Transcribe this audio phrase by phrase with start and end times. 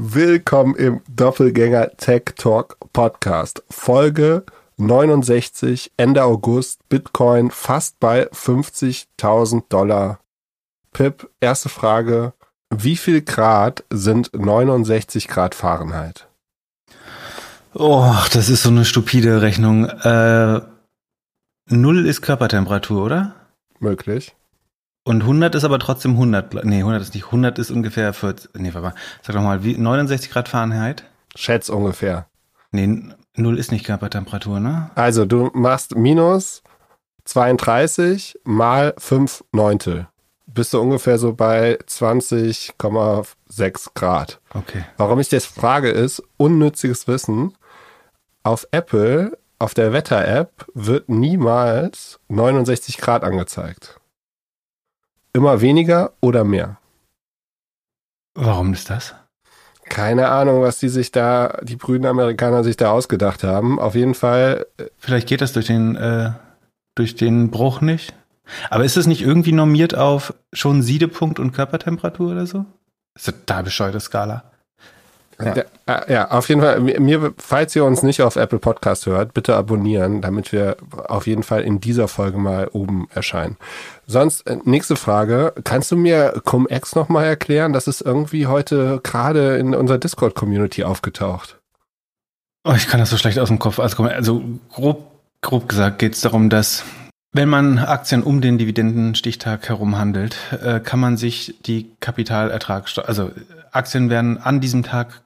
[0.00, 3.64] Willkommen im Doppelgänger Tech Talk Podcast.
[3.68, 4.44] Folge
[4.76, 10.20] 69, Ende August, Bitcoin fast bei 50.000 Dollar.
[10.92, 12.32] Pip, erste Frage.
[12.72, 16.28] Wie viel Grad sind 69 Grad Fahrenheit?
[17.74, 19.86] Oh, das ist so eine stupide Rechnung.
[19.86, 20.60] Äh,
[21.70, 23.34] Null ist Körpertemperatur, oder?
[23.80, 24.36] Möglich.
[25.04, 26.64] Und 100 ist aber trotzdem 100.
[26.64, 27.26] Nee, 100 ist nicht.
[27.26, 28.50] 100 ist ungefähr 40.
[28.54, 28.94] Nee, warte mal.
[29.22, 31.04] Sag doch mal, wie, 69 Grad Fahrenheit?
[31.34, 32.26] Schätz ungefähr.
[32.72, 34.90] Nee, 0 ist nicht Körpertemperatur, ne?
[34.94, 36.62] Also, du machst minus
[37.24, 40.08] 32 mal 5 Neuntel.
[40.46, 44.40] Bist du ungefähr so bei 20,6 Grad.
[44.54, 44.84] Okay.
[44.96, 47.54] Warum ich das frage, ist unnütziges Wissen.
[48.42, 53.97] Auf Apple, auf der Wetter-App, wird niemals 69 Grad angezeigt.
[55.38, 56.78] Immer weniger oder mehr.
[58.34, 59.14] Warum ist das?
[59.84, 63.78] Keine Ahnung, was die sich da, die brüden Amerikaner sich da ausgedacht haben.
[63.78, 64.66] Auf jeden Fall.
[64.78, 66.32] äh, Vielleicht geht das durch den, äh,
[66.96, 68.16] durch den Bruch nicht.
[68.68, 72.66] Aber ist es nicht irgendwie normiert auf schon Siedepunkt und Körpertemperatur oder so?
[73.14, 74.42] Das ist eine total bescheuerte Skala.
[75.40, 75.54] Ja.
[75.86, 76.80] Ja, äh, ja, auf jeden Fall.
[76.80, 80.76] Mir, mir- falls ihr uns nicht auf Apple Podcast hört, bitte abonnieren, damit wir
[81.08, 83.56] auf jeden Fall in dieser Folge mal oben erscheinen.
[84.06, 85.52] Sonst, äh, nächste Frage.
[85.62, 87.72] Kannst du mir Cum-Ex nochmal erklären?
[87.72, 91.58] Das ist irgendwie heute gerade in unserer Discord-Community aufgetaucht.
[92.64, 93.78] Oh, ich kann das so schlecht aus dem Kopf.
[93.78, 95.06] Also, also grob,
[95.40, 96.82] grob gesagt geht es darum, dass
[97.32, 103.30] wenn man Aktien um den Dividendenstichtag herum handelt, äh, kann man sich die Kapitalertragssteuer, also
[103.72, 105.22] Aktien werden an diesem Tag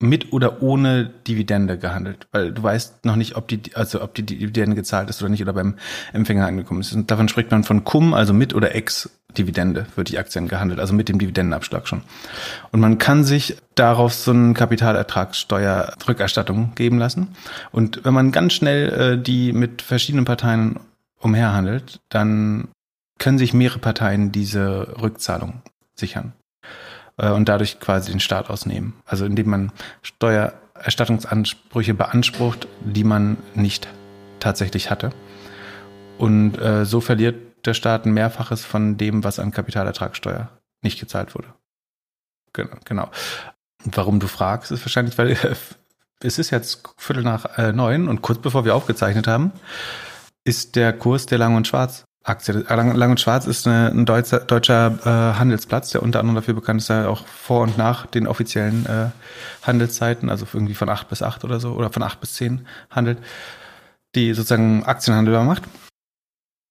[0.00, 4.22] mit oder ohne Dividende gehandelt, weil du weißt noch nicht, ob die, also ob die
[4.22, 5.74] Dividende gezahlt ist oder nicht oder beim
[6.12, 6.92] Empfänger angekommen ist.
[6.92, 10.80] Und davon spricht man von Cum, also mit oder ex Dividende wird die Aktien gehandelt,
[10.80, 12.00] also mit dem Dividendenabschlag schon.
[12.72, 17.36] Und man kann sich darauf so eine Kapitalertragssteuerrückerstattung geben lassen.
[17.70, 20.80] Und wenn man ganz schnell äh, die mit verschiedenen Parteien
[21.18, 22.68] umherhandelt, dann
[23.18, 25.60] können sich mehrere Parteien diese Rückzahlung
[25.94, 26.32] sichern
[27.18, 28.94] äh, und dadurch quasi den Staat ausnehmen.
[29.04, 33.88] Also indem man Steuererstattungsansprüche beansprucht, die man nicht
[34.40, 35.10] tatsächlich hatte.
[36.16, 40.48] Und äh, so verliert der Staat ein Mehrfaches von dem, was an Kapitalertragssteuer
[40.82, 41.48] nicht gezahlt wurde.
[42.52, 42.76] Genau.
[42.84, 43.10] genau.
[43.84, 45.54] Warum du fragst, ist wahrscheinlich, weil äh,
[46.20, 49.52] es ist jetzt Viertel nach äh, neun und kurz bevor wir aufgezeichnet haben,
[50.44, 52.52] ist der Kurs der Lang und Schwarz Aktie.
[52.68, 56.54] Lang, Lang und Schwarz ist eine, ein deutscher, deutscher äh, Handelsplatz, der unter anderem dafür
[56.54, 59.08] bekannt ist, dass auch vor und nach den offiziellen äh,
[59.62, 63.18] Handelszeiten, also irgendwie von acht bis acht oder so, oder von acht bis zehn handelt,
[64.14, 65.64] die sozusagen Aktienhandel macht.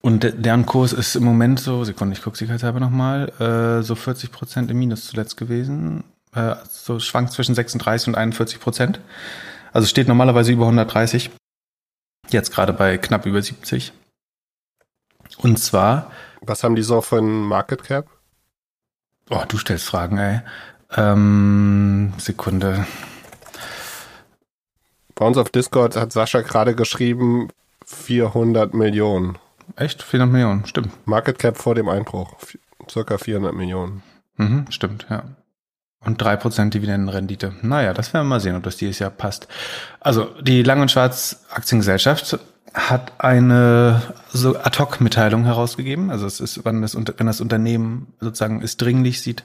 [0.02, 3.96] Und de deren Kurs ist im Moment so, Sekunde, ich gucke sicherheitshalber nochmal, äh, so
[3.96, 6.04] 40 Prozent im Minus zuletzt gewesen.
[6.34, 9.00] Äh, so schwankt zwischen 36 und 41 Prozent.
[9.74, 11.32] Also steht normalerweise über 130.
[12.30, 13.92] Jetzt gerade bei knapp über 70.
[15.38, 16.12] Und zwar,
[16.42, 18.08] Was haben die so für einen Market Cap?
[19.30, 20.40] oh, du stellst Fragen, ey.
[20.96, 22.86] Ähm, Sekunde.
[25.16, 27.50] Bei uns auf Discord hat Sascha gerade geschrieben
[27.86, 29.38] 400 Millionen.
[29.76, 30.04] Echt?
[30.04, 30.92] 400 Millionen, stimmt.
[31.08, 32.36] Market Cap vor dem Einbruch.
[32.90, 34.04] Circa 400 Millionen.
[34.38, 35.24] Mhm, stimmt, ja.
[36.06, 37.56] Und 3% Dividendenrendite.
[37.64, 39.48] Naja, das werden wir mal sehen, ob das dieses Jahr passt.
[40.00, 42.40] Also, die Lang- und Schwarz-Aktiengesellschaft
[42.74, 46.10] hat eine so Ad-Hoc-Mitteilung herausgegeben.
[46.10, 49.44] Also, es ist, wenn das, wenn das Unternehmen sozusagen es dringlich sieht,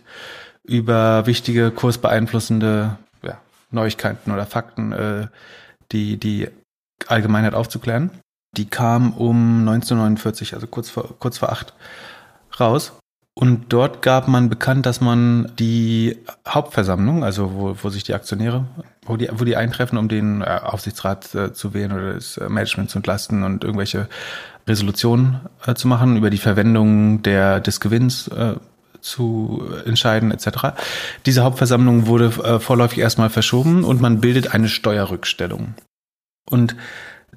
[0.65, 3.41] über wichtige kursbeeinflussende ja,
[3.71, 5.27] Neuigkeiten oder Fakten, äh,
[5.93, 6.49] die, die
[7.07, 8.11] Allgemeinheit aufzuklären.
[8.57, 11.75] Die kam um 1949, also kurz vor, kurz vor acht,
[12.61, 12.93] raus.
[13.43, 16.17] Und dort gab man bekannt, dass man die
[16.47, 18.67] Hauptversammlung, also wo, wo sich die Aktionäre,
[19.05, 22.49] wo die, wo die eintreffen, um den äh, Aufsichtsrat äh, zu wählen oder das äh,
[22.49, 24.09] Management zu entlasten und irgendwelche
[24.69, 28.55] Resolutionen äh, zu machen über die Verwendung der, des Gewinns äh,
[29.01, 30.77] zu entscheiden etc.
[31.27, 35.75] Diese Hauptversammlung wurde äh, vorläufig erstmal verschoben und man bildet eine Steuerrückstellung.
[36.49, 36.77] Und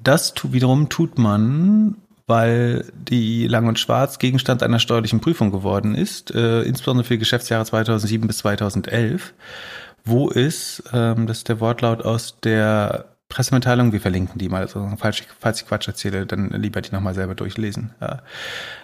[0.00, 6.34] das wiederum tut man, weil die Lang und Schwarz Gegenstand einer steuerlichen Prüfung geworden ist,
[6.34, 9.34] äh, insbesondere für die Geschäftsjahre 2007 bis 2011,
[10.04, 14.88] wo es, ähm, das ist der Wortlaut aus der Pressemitteilung, wir verlinken die mal, also
[14.98, 17.92] falls ich, falls ich Quatsch erzähle, dann lieber die nochmal selber durchlesen.
[18.00, 18.22] Ja.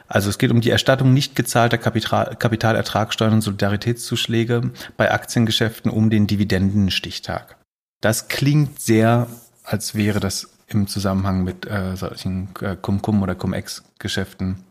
[0.09, 6.11] Also es geht um die Erstattung nicht gezahlter Kapital, Kapitalertragssteuern und Solidaritätszuschläge bei Aktiengeschäften um
[6.11, 7.57] den Dividendenstichtag.
[8.01, 9.29] Das klingt sehr,
[9.63, 14.65] als wäre das im Zusammenhang mit äh, solchen äh, Cum-Cum oder Cum-Ex-Geschäften.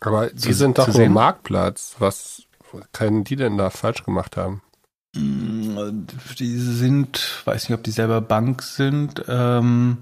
[0.00, 1.08] Aber die Zu- sind doch nur?
[1.08, 1.96] Marktplatz.
[1.98, 2.42] Was
[2.92, 4.62] können die denn da falsch gemacht haben?
[5.14, 9.24] Die sind, weiß nicht, ob die selber Bank sind.
[9.26, 9.98] Ähm,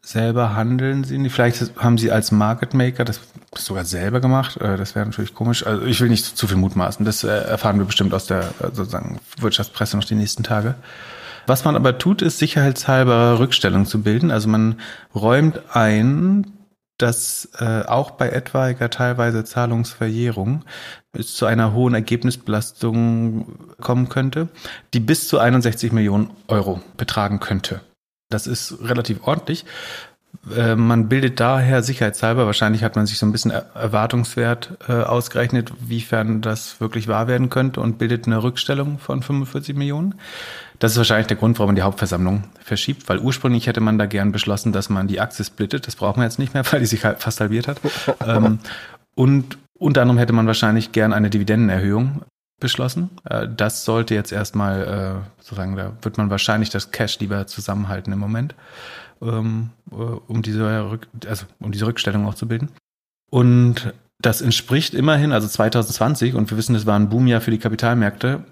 [0.00, 1.34] selber handeln sie nicht.
[1.34, 3.20] Vielleicht haben sie als Market Maker das
[3.54, 4.56] sogar selber gemacht.
[4.58, 5.66] Äh, das wäre natürlich komisch.
[5.66, 7.04] Also ich will nicht zu viel mutmaßen.
[7.04, 10.76] Das äh, erfahren wir bestimmt aus der äh, sozusagen Wirtschaftspresse noch die nächsten Tage.
[11.48, 14.30] Was man aber tut, ist sicherheitshalber Rückstellung zu bilden.
[14.30, 14.78] Also man
[15.14, 16.52] räumt ein,
[16.98, 20.66] dass äh, auch bei etwaiger teilweise Zahlungsverjährung
[21.12, 24.48] es zu einer hohen Ergebnisbelastung kommen könnte,
[24.92, 27.80] die bis zu 61 Millionen Euro betragen könnte.
[28.28, 29.64] Das ist relativ ordentlich.
[30.54, 35.72] Äh, man bildet daher sicherheitshalber, wahrscheinlich hat man sich so ein bisschen Erwartungswert äh, ausgerechnet,
[35.80, 40.14] wiefern das wirklich wahr werden könnte und bildet eine Rückstellung von 45 Millionen.
[40.78, 44.06] Das ist wahrscheinlich der Grund, warum man die Hauptversammlung verschiebt, weil ursprünglich hätte man da
[44.06, 45.86] gern beschlossen, dass man die Aktie splittet.
[45.86, 47.80] Das braucht man jetzt nicht mehr, weil die sich halt fast halbiert hat.
[48.26, 48.60] ähm,
[49.14, 52.22] und unter anderem hätte man wahrscheinlich gern eine Dividendenerhöhung
[52.60, 53.10] beschlossen.
[53.24, 58.12] Äh, das sollte jetzt erstmal, äh, sozusagen, da wird man wahrscheinlich das Cash lieber zusammenhalten
[58.12, 58.54] im Moment,
[59.20, 62.68] ähm, äh, um diese, Rück also, um diese Rückstellung auch zu bilden.
[63.30, 67.58] Und das entspricht immerhin, also 2020, und wir wissen, das war ein Boomjahr für die
[67.58, 68.44] Kapitalmärkte,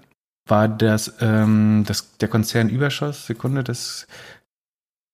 [0.47, 4.07] war das, ähm, das der Konzernüberschuss, Sekunde, das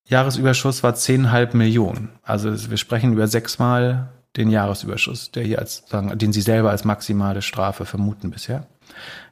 [0.07, 2.09] Jahresüberschuss war 10,5 Millionen.
[2.23, 6.83] Also wir sprechen über sechsmal den Jahresüberschuss, der hier als, sagen, den Sie selber als
[6.83, 8.67] maximale Strafe vermuten bisher.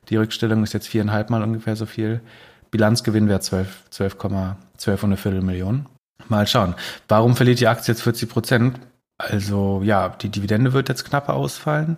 [0.10, 2.22] Die Rückstellung ist jetzt viereinhalb Mal ungefähr so viel.
[2.70, 4.18] Bilanzgewinn wäre 12, 12,
[4.78, 5.88] 12 und eine Viertel Millionen.
[6.30, 6.76] Mal schauen.
[7.08, 8.80] Warum verliert die Aktie jetzt 40 Prozent?
[9.18, 11.98] Also ja, die Dividende wird jetzt knapper ausfallen.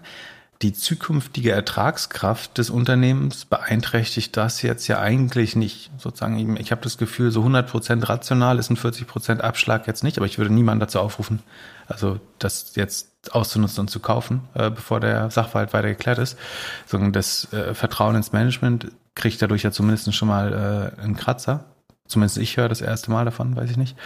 [0.63, 5.92] Die zukünftige Ertragskraft des Unternehmens beeinträchtigt das jetzt ja eigentlich nicht.
[5.98, 10.06] Sozusagen, ich habe das Gefühl, so 100 Prozent rational ist ein 40 Prozent Abschlag jetzt
[10.06, 11.42] nicht, aber ich würde niemanden dazu aufrufen,
[11.88, 16.39] also das jetzt auszunutzen und zu kaufen, äh, bevor der Sachverhalt weiter geklärt ist.
[16.86, 21.65] Sondern das äh, Vertrauen ins Management kriegt dadurch ja zumindest schon mal äh, einen Kratzer.
[22.07, 23.98] Zumindest ich höre das erste Mal davon, weiß ich nicht.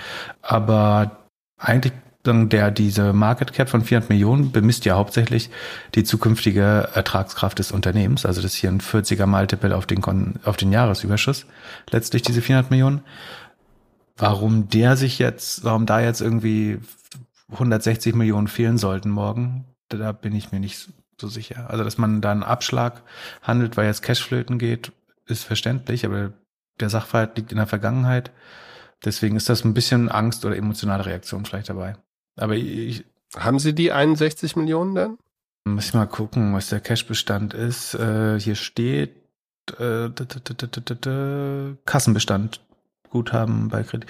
[0.41, 1.17] Aber
[1.59, 1.93] eigentlich
[2.33, 5.49] der diese Market Cap von 400 Millionen bemisst ja hauptsächlich
[5.95, 8.25] die zukünftige Ertragskraft des Unternehmens.
[8.25, 10.03] Also das ist hier ein 40er Multiple auf den,
[10.43, 11.45] auf den Jahresüberschuss.
[11.89, 13.01] Letztlich diese 400 Millionen.
[14.17, 16.79] Warum der sich jetzt, warum da jetzt irgendwie
[17.51, 20.89] 160 Millionen fehlen sollten morgen, da bin ich mir nicht
[21.19, 21.69] so sicher.
[21.69, 23.03] Also, dass man da einen Abschlag
[23.41, 24.91] handelt, weil jetzt Cashflöten geht,
[25.25, 26.33] ist verständlich, aber
[26.79, 28.31] der Sachverhalt liegt in der Vergangenheit.
[29.05, 31.95] Deswegen ist das ein bisschen Angst oder emotionale Reaktion vielleicht dabei.
[32.37, 33.03] Aber ich.
[33.35, 35.17] Haben Sie die 61 Millionen denn?
[35.65, 37.93] Muss ich mal gucken, was der Cashbestand ist.
[37.93, 39.15] Äh, hier steht
[39.79, 40.09] äh,
[41.85, 42.61] Kassenbestand.
[43.09, 44.09] Guthaben bei Kredit.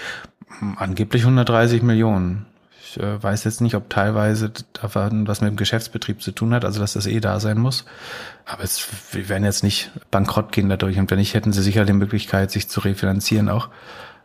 [0.78, 2.46] Angeblich 130 Millionen.
[2.82, 6.64] Ich äh, weiß jetzt nicht, ob teilweise davon was mit dem Geschäftsbetrieb zu tun hat,
[6.64, 7.86] also dass das eh da sein muss.
[8.46, 10.98] Aber es, wir werden jetzt nicht bankrott gehen dadurch.
[10.98, 13.70] Und wenn nicht, hätten sie sicher die Möglichkeit, sich zu refinanzieren auch.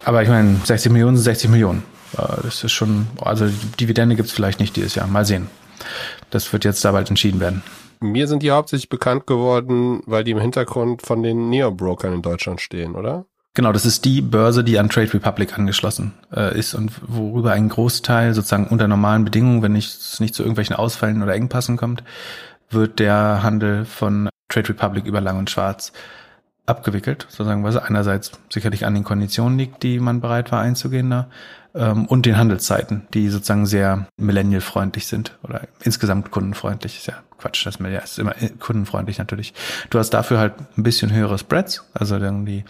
[0.04, 1.82] Aber ich meine, 60 Millionen sind 60 Millionen.
[2.16, 3.46] Äh, das ist schon, also
[3.80, 5.06] Dividende gibt's vielleicht nicht dieses Jahr.
[5.06, 5.48] Mal sehen.
[6.30, 7.62] Das wird jetzt da bald entschieden werden.
[8.00, 12.60] Mir sind die hauptsächlich bekannt geworden, weil die im Hintergrund von den Neo-Brokern in Deutschland
[12.60, 13.26] stehen, oder?
[13.54, 17.68] Genau, das ist die Börse, die an Trade Republic angeschlossen äh, ist und worüber ein
[17.68, 22.02] Großteil sozusagen unter normalen Bedingungen, wenn es nicht zu irgendwelchen Ausfällen oder Engpassen kommt,
[22.70, 25.92] wird der Handel von Trade Republic über Lang und Schwarz
[26.64, 31.28] abgewickelt, sozusagen, was einerseits sicherlich an den Konditionen liegt, die man bereit war einzugehen da,
[31.74, 36.98] ähm, und den Handelszeiten, die sozusagen sehr millennial-freundlich sind oder insgesamt kundenfreundlich.
[36.98, 39.54] Ist ja Quatsch, das ist immer kundenfreundlich natürlich.
[39.90, 42.64] Du hast dafür halt ein bisschen höhere Spreads, also irgendwie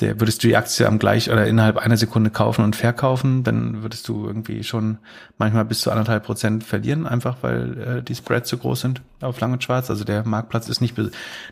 [0.00, 3.82] der würdest du die Aktie am gleich oder innerhalb einer Sekunde kaufen und verkaufen, dann
[3.82, 4.98] würdest du irgendwie schon
[5.38, 9.40] manchmal bis zu anderthalb Prozent verlieren, einfach weil äh, die Spreads zu groß sind auf
[9.40, 9.90] Lang und Schwarz.
[9.90, 10.96] Also der Marktplatz ist nicht,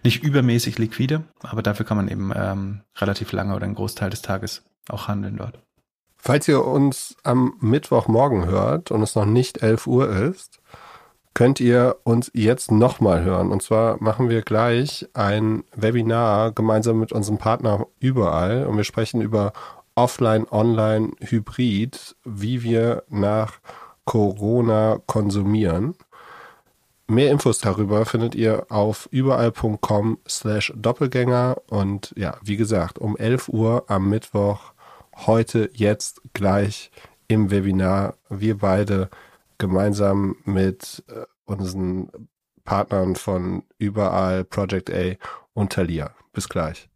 [0.02, 4.22] nicht übermäßig liquide, aber dafür kann man eben ähm, relativ lange oder einen Großteil des
[4.22, 5.58] Tages auch handeln dort.
[6.28, 10.60] Falls ihr uns am Mittwochmorgen hört und es noch nicht 11 Uhr ist,
[11.32, 13.50] könnt ihr uns jetzt nochmal hören.
[13.50, 19.22] Und zwar machen wir gleich ein Webinar gemeinsam mit unserem Partner überall und wir sprechen
[19.22, 19.54] über
[19.94, 23.54] Offline, Online, Hybrid, wie wir nach
[24.04, 25.94] Corona konsumieren.
[27.06, 33.48] Mehr Infos darüber findet ihr auf überall.com slash Doppelgänger und ja, wie gesagt, um 11
[33.48, 34.74] Uhr am Mittwoch,
[35.26, 36.90] heute, jetzt, gleich
[37.28, 38.14] im Webinar.
[38.28, 39.10] Wir beide
[39.58, 42.28] gemeinsam mit äh, unseren
[42.64, 45.14] Partnern von überall, Project A
[45.52, 46.10] und Thalia.
[46.32, 46.88] Bis gleich.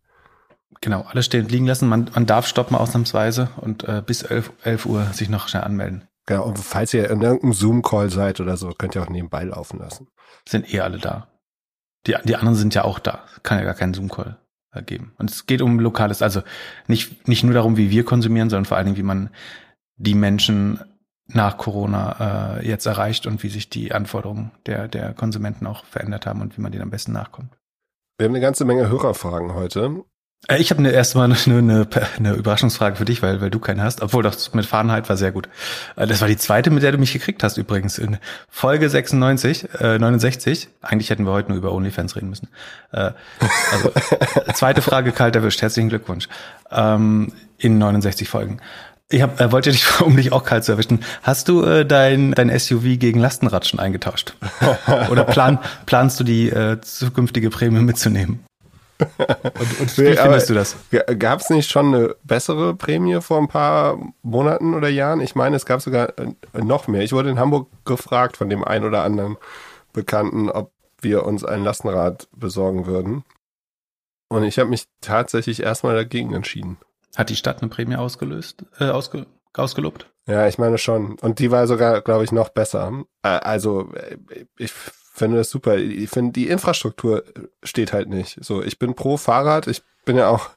[0.80, 1.88] Genau, alles stehen und liegen lassen.
[1.88, 6.08] Man, man darf stoppen ausnahmsweise und äh, bis 11, 11 Uhr sich noch schnell anmelden.
[6.26, 9.78] Genau, und falls ihr in irgendeinem Zoom-Call seid oder so, könnt ihr auch nebenbei laufen
[9.78, 10.08] lassen.
[10.48, 11.28] Sind eh alle da.
[12.06, 13.24] Die, die anderen sind ja auch da.
[13.42, 14.38] Kann ja gar kein Zoom-Call.
[14.80, 15.12] Geben.
[15.18, 16.42] Und es geht um lokales, also
[16.86, 19.30] nicht, nicht nur darum, wie wir konsumieren, sondern vor allen Dingen, wie man
[19.96, 20.80] die Menschen
[21.26, 26.26] nach Corona äh, jetzt erreicht und wie sich die Anforderungen der, der Konsumenten auch verändert
[26.26, 27.56] haben und wie man denen am besten nachkommt.
[28.18, 30.04] Wir haben eine ganze Menge Hörerfragen heute.
[30.48, 31.86] Äh, ich habe eine, erstmal eine, eine,
[32.18, 34.02] eine Überraschungsfrage für dich, weil, weil du keine hast.
[34.02, 35.48] Obwohl, das mit Fahrenheit war sehr gut.
[35.96, 37.98] Äh, das war die zweite, mit der du mich gekriegt hast übrigens.
[37.98, 38.18] In
[38.48, 40.68] Folge 96, äh, 69.
[40.80, 42.48] Eigentlich hätten wir heute nur über OnlyFans reden müssen.
[42.92, 43.12] Äh,
[43.72, 43.92] also,
[44.54, 45.62] zweite Frage kalt erwischt.
[45.62, 46.28] Herzlichen Glückwunsch.
[46.70, 48.60] Ähm, in 69 Folgen.
[49.08, 52.32] Ich hab, äh, wollte dich, um dich auch kalt zu erwischen, hast du äh, dein,
[52.32, 54.34] dein SUV gegen Lastenrad schon eingetauscht?
[55.10, 58.44] Oder plan, planst du die äh, zukünftige Prämie mitzunehmen?
[59.18, 60.76] Und, und wie findest du das?
[61.18, 65.20] Gab es nicht schon eine bessere Prämie vor ein paar Monaten oder Jahren?
[65.20, 66.32] Ich meine, es gab sogar äh,
[66.62, 67.02] noch mehr.
[67.02, 69.36] Ich wurde in Hamburg gefragt von dem einen oder anderen
[69.92, 73.24] Bekannten, ob wir uns ein Lastenrad besorgen würden.
[74.28, 76.78] Und ich habe mich tatsächlich erstmal dagegen entschieden.
[77.16, 80.06] Hat die Stadt eine Prämie ausgelöst, äh, ausge, ausgelobt?
[80.26, 81.18] Ja, ich meine schon.
[81.20, 83.04] Und die war sogar, glaube ich, noch besser.
[83.22, 84.16] Äh, also äh,
[84.56, 84.72] ich
[85.12, 85.76] finde das super.
[85.76, 87.24] Ich finde, die Infrastruktur
[87.62, 88.42] steht halt nicht.
[88.44, 89.66] So, ich bin pro Fahrrad.
[89.66, 90.50] Ich bin ja auch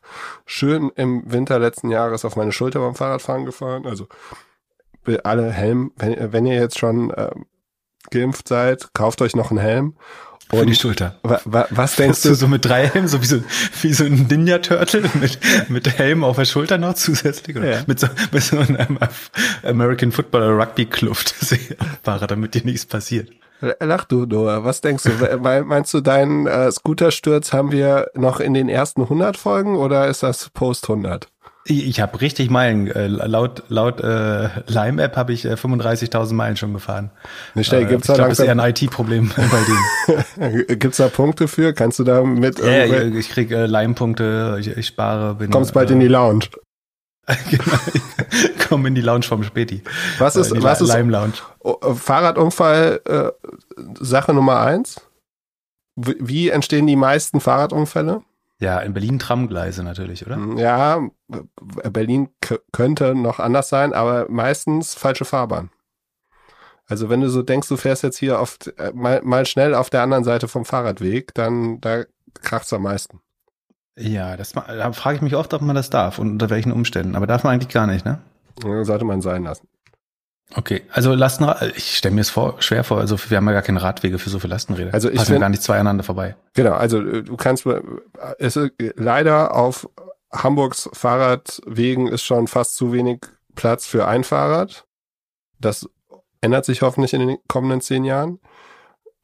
[0.46, 3.86] schön im Winter letzten Jahres auf meine Schulter beim Fahrradfahren gefahren.
[3.86, 4.08] Also
[5.24, 7.30] alle Helm, wenn, wenn ihr jetzt schon äh,
[8.10, 9.96] geimpft seid, kauft euch noch einen Helm
[10.52, 11.18] und Für die Schulter.
[11.24, 12.36] Wa, wa, was denkst du?
[12.36, 13.44] So mit drei Helmen, so wie so,
[13.82, 17.58] wie so ein Ninja-Turtle mit, mit Helm auf der Schulter noch zusätzlich?
[17.58, 17.84] Oder ja.
[17.88, 19.00] mit, so, mit so einem
[19.64, 21.36] American Football oder Rugby-Kluft
[22.04, 23.32] Fahrer, damit dir nichts passiert.
[23.80, 24.64] Lach du, Noah.
[24.64, 25.38] Was denkst du?
[25.40, 30.24] Meinst du, deinen äh, Scooter-Sturz haben wir noch in den ersten 100 Folgen oder ist
[30.24, 31.28] das Post 100?
[31.68, 32.92] Ich, ich habe richtig Meilen.
[32.92, 37.10] Äh, laut laut äh, Lime App habe ich äh, 35.000 Meilen schon gefahren.
[37.56, 39.32] Nicht äh, gibt's ich glaube, ist eher ein IT-Problem
[40.38, 40.68] bei denen.
[40.80, 41.74] gibt's da Punkte für?
[41.74, 42.60] Kannst du da mit?
[42.60, 44.58] Ja, yeah, ich krieg äh, Lime-Punkte.
[44.60, 45.34] Ich, ich spare.
[45.36, 46.46] Bin, Kommst bald äh, in die Lounge.
[47.50, 47.78] genau,
[48.32, 49.82] ich komme in die Lounge vom Späti.
[50.20, 51.34] Was ist, äh, was ist Lime Lounge?
[51.64, 53.32] Äh, Fahrradunfall äh,
[54.00, 55.02] Sache Nummer eins?
[55.96, 58.22] Wie entstehen die meisten Fahrradunfälle?
[58.60, 60.36] Ja, in Berlin Tramgleise natürlich, oder?
[60.36, 61.02] Hm, ja,
[61.90, 62.30] Berlin
[62.72, 65.72] könnte noch anders sein, aber meistens falsche Fahrbahn.
[66.88, 69.90] Also wenn du so denkst, du fährst jetzt hier auf, äh, mal, mal schnell auf
[69.90, 72.04] der anderen Seite vom Fahrradweg, dann da
[72.42, 73.22] kracht's am meisten.
[73.98, 77.16] Ja, das da frage ich mich oft, ob man das darf und unter welchen Umständen.
[77.16, 78.20] Aber darf man eigentlich gar nicht, ne?
[78.62, 79.68] Sollte man sein lassen.
[80.54, 83.62] Okay, also Lastenrad, ich stelle mir es vor, schwer vor, also wir haben ja gar
[83.64, 84.94] keine Radwege für so viele Lastenräder.
[84.94, 86.36] Also ich Passen gar nicht zwei aneinander vorbei.
[86.54, 87.66] Genau, also äh, du kannst,
[88.38, 89.90] es ist leider auf
[90.32, 93.22] Hamburgs Fahrradwegen ist schon fast zu wenig
[93.56, 94.86] Platz für ein Fahrrad.
[95.60, 95.90] Das
[96.42, 98.40] ändert sich hoffentlich in den kommenden zehn Jahren.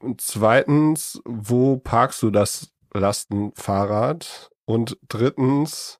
[0.00, 4.50] Und zweitens, wo parkst du das Lastenfahrrad?
[4.72, 5.98] Und drittens,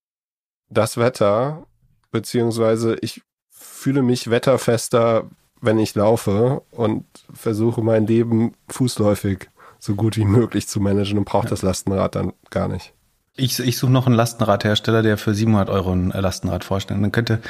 [0.70, 1.66] das Wetter,
[2.10, 5.28] beziehungsweise ich fühle mich wetterfester,
[5.60, 11.26] wenn ich laufe und versuche mein Leben fußläufig so gut wie möglich zu managen und
[11.26, 11.50] brauche ja.
[11.50, 12.94] das Lastenrad dann gar nicht.
[13.36, 17.02] Ich, ich suche noch einen Lastenradhersteller, der für 700 Euro ein Lastenrad vorstellt.
[17.02, 17.42] Dann könnte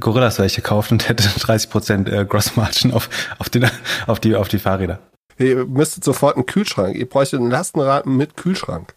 [0.00, 3.70] Gorillas welche kaufen und hätte 30 Prozent äh, Grossmargin auf, auf, den,
[4.08, 4.98] auf, die, auf die Fahrräder.
[5.38, 6.96] Ihr müsstet sofort einen Kühlschrank.
[6.96, 8.96] Ihr bräuchtet ein Lastenrad mit Kühlschrank.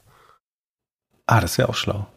[1.28, 2.08] Ah, das wäre auch schlau.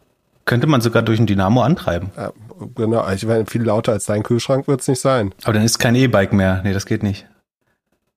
[0.45, 2.11] Könnte man sogar durch ein Dynamo antreiben.
[2.17, 2.31] Ja,
[2.75, 5.35] genau, ich meine, viel lauter als dein Kühlschrank wird es nicht sein.
[5.43, 6.61] Aber dann ist kein E-Bike mehr.
[6.63, 7.27] Nee, das geht nicht.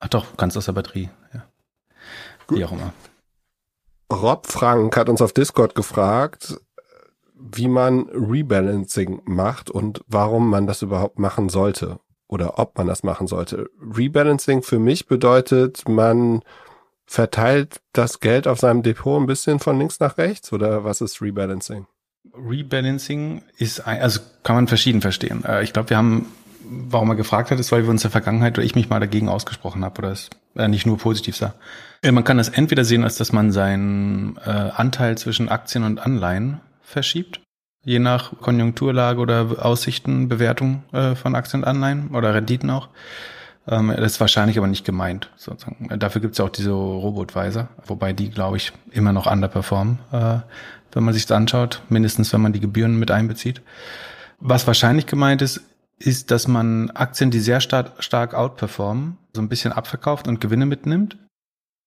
[0.00, 1.10] Ach doch, kannst aus der Batterie.
[1.32, 1.44] Ja.
[2.46, 2.58] Gut.
[2.58, 2.92] Wie auch immer.
[4.12, 6.56] Rob Frank hat uns auf Discord gefragt,
[7.34, 13.02] wie man Rebalancing macht und warum man das überhaupt machen sollte oder ob man das
[13.02, 13.68] machen sollte.
[13.80, 16.42] Rebalancing für mich bedeutet, man
[17.06, 21.20] verteilt das Geld auf seinem Depot ein bisschen von links nach rechts oder was ist
[21.20, 21.86] Rebalancing?
[22.32, 25.44] Rebalancing ist, ein, also kann man verschieden verstehen.
[25.44, 26.26] Äh, ich glaube, wir haben,
[26.64, 29.00] warum er gefragt hat, ist, weil wir uns in der Vergangenheit oder ich mich mal
[29.00, 31.54] dagegen ausgesprochen habe oder es äh, nicht nur positiv sah.
[32.02, 36.60] Äh, man kann das entweder sehen, als dass man seinen Anteil zwischen Aktien und Anleihen
[36.82, 37.40] verschiebt,
[37.84, 42.88] je nach Konjunkturlage oder Aussichten, Bewertung von Aktien und Anleihen oder Renditen auch.
[43.66, 45.30] Ähm, das ist wahrscheinlich aber nicht gemeint.
[45.36, 45.88] Sozusagen.
[45.98, 50.38] Dafür gibt es ja auch diese Robotweiser, wobei die, glaube ich, immer noch underperformen, äh,
[50.92, 53.62] wenn man sich das anschaut, mindestens wenn man die Gebühren mit einbezieht.
[54.38, 55.62] Was wahrscheinlich gemeint ist,
[55.98, 60.66] ist, dass man Aktien, die sehr stark, stark outperformen, so ein bisschen abverkauft und Gewinne
[60.66, 61.16] mitnimmt,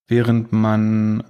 [0.07, 1.23] während man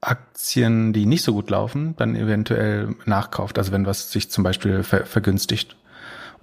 [0.00, 3.58] Aktien, die nicht so gut laufen, dann eventuell nachkauft.
[3.58, 5.76] Also wenn was sich zum Beispiel ver vergünstigt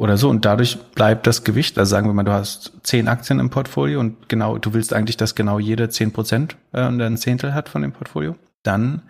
[0.01, 0.29] oder so.
[0.29, 3.99] Und dadurch bleibt das Gewicht, also sagen wir mal, du hast zehn Aktien im Portfolio
[3.99, 7.83] und genau, du willst eigentlich, dass genau jede zehn Prozent äh, ein Zehntel hat von
[7.83, 8.35] dem Portfolio.
[8.63, 9.03] Dann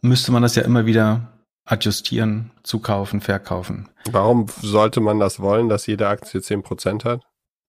[0.00, 1.28] müsste man das ja immer wieder
[1.66, 3.90] adjustieren, zukaufen, verkaufen.
[4.10, 7.20] Warum sollte man das wollen, dass jede Aktie zehn Prozent hat?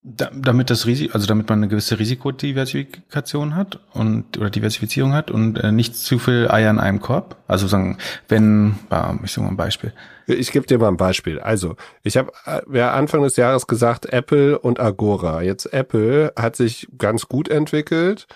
[0.01, 5.29] Da, damit das Risiko, also damit man eine gewisse Risikodiversifikation hat und oder Diversifizierung hat
[5.29, 7.36] und äh, nicht zu viel Eier in einem Korb.
[7.48, 7.98] Also sagen,
[8.29, 9.91] wenn, äh, ich sage mal ein Beispiel.
[10.25, 11.39] Ich gebe dir mal ein Beispiel.
[11.39, 12.32] Also, ich habe
[12.72, 15.41] ja Anfang des Jahres gesagt, Apple und Agora.
[15.41, 18.27] Jetzt Apple hat sich ganz gut entwickelt.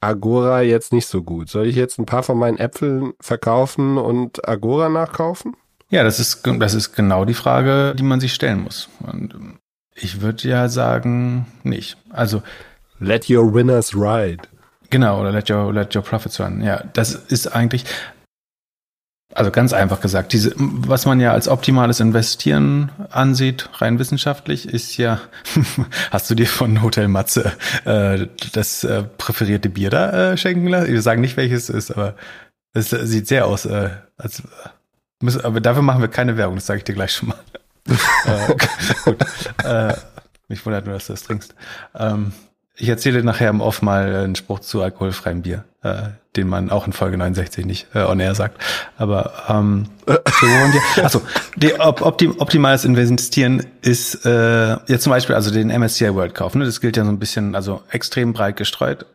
[0.00, 1.48] Agora jetzt nicht so gut.
[1.48, 5.56] Soll ich jetzt ein paar von meinen Äpfeln verkaufen und Agora nachkaufen?
[5.90, 8.88] Ja, das ist, das ist genau die Frage, die man sich stellen muss.
[9.00, 9.58] Und ähm,
[10.00, 11.96] ich würde ja sagen, nicht.
[12.10, 12.42] Also.
[13.00, 14.42] Let your winners ride.
[14.90, 16.62] Genau, oder let your, let your profits run.
[16.62, 17.84] Ja, das ist eigentlich,
[19.34, 24.96] also ganz einfach gesagt, diese, was man ja als optimales Investieren ansieht, rein wissenschaftlich, ist
[24.96, 25.20] ja,
[26.10, 27.52] hast du dir von Hotel Matze
[27.84, 30.88] äh, das äh, präferierte Bier da äh, schenken lassen?
[30.88, 32.14] Wir sagen nicht, welches es ist, aber
[32.72, 34.42] es sieht sehr aus, äh, als
[35.20, 37.38] müssen, aber dafür machen wir keine Werbung, das sage ich dir gleich schon mal.
[38.24, 38.54] Äh,
[39.04, 39.16] gut.
[39.64, 39.94] Äh,
[40.48, 41.54] mich wundert nur, dass du das trinkst.
[41.94, 42.32] Ähm,
[42.80, 46.86] ich erzähle nachher im Off mal einen Spruch zu alkoholfreiem Bier, äh, den man auch
[46.86, 48.62] in Folge 69 nicht äh, on air sagt.
[48.96, 49.88] Aber ähm,
[51.02, 51.20] also
[51.56, 56.54] die op optim optimales Investieren ist äh, jetzt zum Beispiel also den MSCI World Kauf.
[56.54, 56.64] Ne?
[56.64, 59.06] Das gilt ja so ein bisschen, also extrem breit gestreut.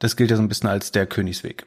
[0.00, 1.66] Das gilt ja so ein bisschen als der Königsweg.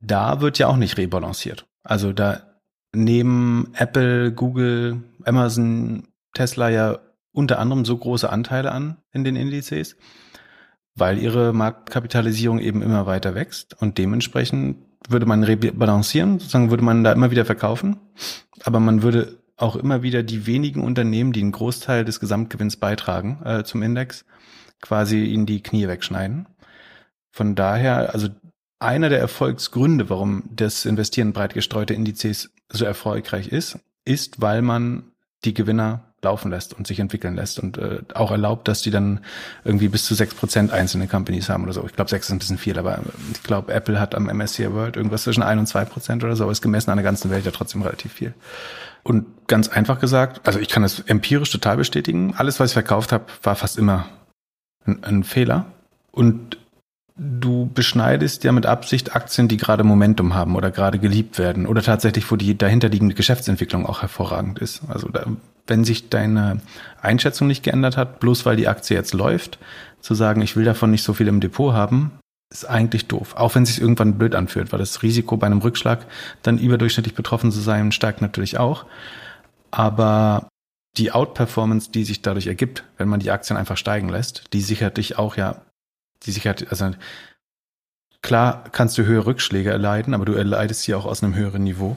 [0.00, 1.66] Da wird ja auch nicht rebalanciert.
[1.82, 2.49] Also da
[2.94, 6.98] nehmen Apple, Google, Amazon, Tesla ja
[7.32, 9.96] unter anderem so große Anteile an in den Indizes,
[10.94, 14.78] weil ihre Marktkapitalisierung eben immer weiter wächst und dementsprechend
[15.08, 17.98] würde man rebalancieren, sozusagen würde man da immer wieder verkaufen,
[18.64, 23.40] aber man würde auch immer wieder die wenigen Unternehmen, die einen Großteil des Gesamtgewinns beitragen
[23.44, 24.24] äh, zum Index,
[24.80, 26.48] quasi in die Knie wegschneiden.
[27.30, 28.28] Von daher, also
[28.80, 35.04] einer der Erfolgsgründe, warum das Investieren breit gestreute Indizes so erfolgreich ist, ist, weil man
[35.44, 39.20] die Gewinner laufen lässt und sich entwickeln lässt und äh, auch erlaubt, dass die dann
[39.64, 41.84] irgendwie bis zu sechs Prozent einzelne Companies haben oder so.
[41.86, 43.00] Ich glaube, sechs ist ein bisschen viel, aber
[43.32, 46.44] ich glaube, Apple hat am MSCI World irgendwas zwischen ein und zwei Prozent oder so,
[46.44, 48.34] aber ist gemessen an der ganzen Welt ja trotzdem relativ viel.
[49.02, 53.12] Und ganz einfach gesagt, also ich kann das empirisch total bestätigen, alles, was ich verkauft
[53.12, 54.06] habe, war fast immer
[54.84, 55.66] ein, ein Fehler.
[56.10, 56.58] Und
[57.20, 61.82] du beschneidest ja mit Absicht Aktien, die gerade Momentum haben oder gerade geliebt werden oder
[61.82, 64.80] tatsächlich, wo die dahinterliegende Geschäftsentwicklung auch hervorragend ist.
[64.88, 65.26] Also da,
[65.66, 66.62] wenn sich deine
[67.02, 69.58] Einschätzung nicht geändert hat, bloß weil die Aktie jetzt läuft,
[70.00, 72.12] zu sagen, ich will davon nicht so viel im Depot haben,
[72.50, 73.34] ist eigentlich doof.
[73.36, 76.06] Auch wenn es sich irgendwann blöd anfühlt, weil das Risiko bei einem Rückschlag
[76.42, 78.86] dann überdurchschnittlich betroffen zu sein steigt natürlich auch.
[79.70, 80.48] Aber
[80.96, 84.96] die Outperformance, die sich dadurch ergibt, wenn man die Aktien einfach steigen lässt, die sichert
[84.96, 85.60] dich auch ja
[86.24, 86.90] die Sicherheit, also
[88.22, 91.96] klar kannst du höhere Rückschläge erleiden, aber du erleidest sie auch aus einem höheren Niveau.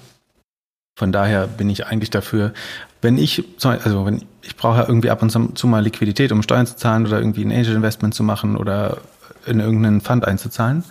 [0.98, 2.54] Von daher bin ich eigentlich dafür,
[3.02, 6.68] wenn ich, also wenn ich brauche ja irgendwie ab und zu mal Liquidität, um Steuern
[6.68, 9.00] zu zahlen oder irgendwie ein Angel Investment zu machen oder
[9.46, 10.84] in irgendeinen Fund einzuzahlen,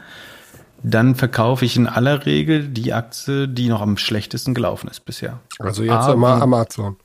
[0.83, 5.41] dann verkaufe ich in aller Regel die Aktie, die noch am schlechtesten gelaufen ist bisher.
[5.59, 6.97] Also jetzt aber, Amazon.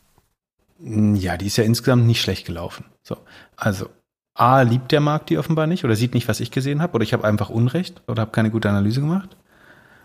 [0.80, 2.86] Ja, die ist ja insgesamt nicht schlecht gelaufen.
[3.04, 3.18] So,
[3.56, 3.90] also
[4.38, 7.04] A, liebt der Markt die offenbar nicht oder sieht nicht, was ich gesehen habe oder
[7.04, 9.36] ich habe einfach Unrecht oder habe keine gute Analyse gemacht.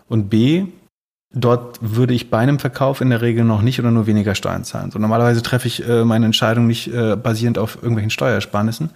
[0.07, 0.65] Und B,
[1.31, 4.63] dort würde ich bei einem Verkauf in der Regel noch nicht oder nur weniger Steuern
[4.63, 4.89] zahlen.
[4.89, 8.89] So normalerweise treffe ich äh, meine Entscheidung nicht äh, basierend auf irgendwelchen Steuersparnissen.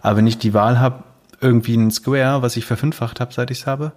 [0.00, 1.04] Aber wenn ich die Wahl habe,
[1.40, 3.92] irgendwie ein Square, was ich verfünffacht habe, seit ich es habe,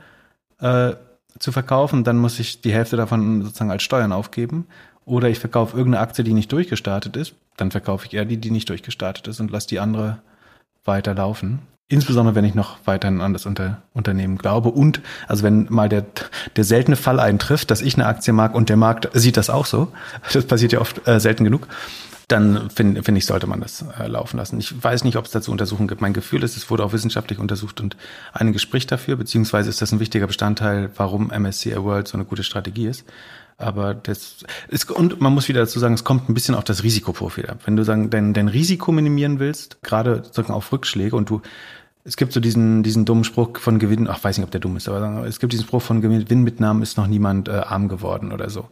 [0.59, 0.91] äh,
[1.39, 4.67] zu verkaufen, dann muss ich die Hälfte davon sozusagen als Steuern aufgeben.
[5.05, 8.51] Oder ich verkaufe irgendeine Aktie, die nicht durchgestartet ist, dann verkaufe ich eher die, die
[8.51, 10.19] nicht durchgestartet ist und lasse die andere
[10.85, 11.59] weiterlaufen.
[11.87, 14.69] Insbesondere wenn ich noch weiterhin an das Unter Unternehmen glaube.
[14.69, 16.05] Und also wenn mal der,
[16.55, 19.65] der seltene Fall eintrifft, dass ich eine Aktie mag und der Markt sieht das auch
[19.65, 19.89] so,
[20.33, 21.67] das passiert ja oft äh, selten genug,
[22.31, 24.57] dann finde find ich, sollte man das äh, laufen lassen.
[24.57, 25.99] Ich weiß nicht, ob es dazu Untersuchungen gibt.
[25.99, 27.97] Mein Gefühl ist, es wurde auch wissenschaftlich untersucht und
[28.31, 32.43] einiges spricht dafür, beziehungsweise ist das ein wichtiger Bestandteil, warum MSCI World so eine gute
[32.43, 33.03] Strategie ist.
[33.61, 36.83] Aber das ist, und man muss wieder dazu sagen, es kommt ein bisschen auf das
[36.83, 37.59] Risikoprofil ab.
[37.65, 41.41] Wenn du sagen, dein, dein Risiko minimieren willst, gerade sozusagen auf Rückschläge und du,
[42.03, 44.77] es gibt so diesen, diesen dummen Spruch von Gewinn, ach, weiß nicht, ob der dumm
[44.77, 48.49] ist, aber es gibt diesen Spruch von Gewinnmitnahmen ist noch niemand äh, arm geworden oder
[48.49, 48.69] so.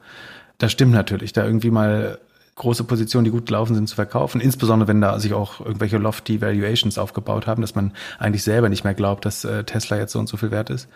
[0.58, 2.20] Das stimmt natürlich, da irgendwie mal
[2.56, 4.42] große Positionen, die gut gelaufen sind, zu verkaufen.
[4.42, 8.84] Insbesondere, wenn da sich auch irgendwelche lofty Valuations aufgebaut haben, dass man eigentlich selber nicht
[8.84, 10.90] mehr glaubt, dass äh, Tesla jetzt so und so viel wert ist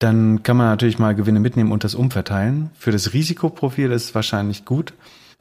[0.00, 2.70] dann kann man natürlich mal Gewinne mitnehmen und das umverteilen.
[2.74, 4.94] Für das Risikoprofil ist es wahrscheinlich gut.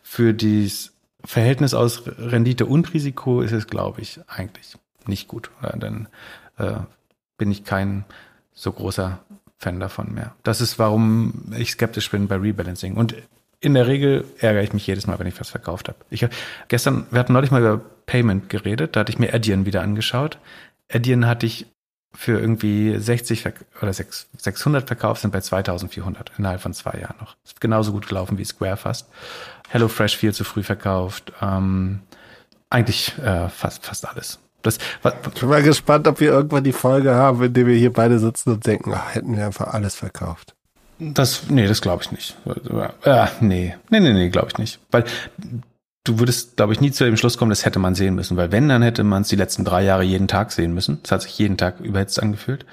[0.04, 0.92] Für das
[1.24, 5.50] Verhältnis aus Rendite und Risiko ist es, glaube ich, eigentlich nicht gut.
[5.62, 6.10] Dann
[6.58, 6.74] äh,
[7.38, 8.04] bin ich kein
[8.54, 9.20] so großer
[9.58, 10.36] Fan davon mehr.
[10.44, 12.96] Das ist, warum ich skeptisch bin bei Rebalancing.
[12.96, 13.16] Und
[13.62, 16.00] in der Regel ärgere ich mich jedes Mal, wenn ich was verkauft habe.
[16.10, 16.28] Ich
[16.68, 20.38] gestern, wir hatten neulich mal über Payment geredet, da hatte ich mir Adyen wieder angeschaut.
[20.92, 21.66] Adyen hatte ich
[22.14, 23.46] für irgendwie 60
[23.82, 27.36] oder 600 verkauft, sind bei 2400 innerhalb von zwei Jahren noch.
[27.46, 29.08] Ist genauso gut gelaufen wie Square fast.
[29.70, 31.32] HelloFresh viel zu früh verkauft.
[31.42, 32.02] Ähm,
[32.70, 34.40] eigentlich äh, fast, fast alles.
[34.62, 37.76] Das, was, ich bin mal gespannt, ob wir irgendwann die Folge haben, in der wir
[37.76, 40.56] hier beide sitzen und denken, ach, hätten wir einfach alles verkauft.
[41.00, 42.36] Das, nee, das glaube ich nicht.
[43.04, 44.80] Äh, nee, nee, nee, nee, glaube ich nicht.
[44.92, 45.06] Weil
[46.04, 48.38] du würdest, glaube ich, nie zu dem Schluss kommen, das hätte man sehen müssen.
[48.38, 51.00] Weil wenn, dann hätte man es die letzten drei Jahre jeden Tag sehen müssen.
[51.04, 52.66] Es hat sich jeden Tag überhitzt angefühlt.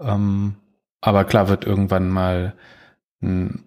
[0.00, 0.56] Ähm,
[1.00, 2.54] aber klar wird irgendwann mal
[3.22, 3.64] ein,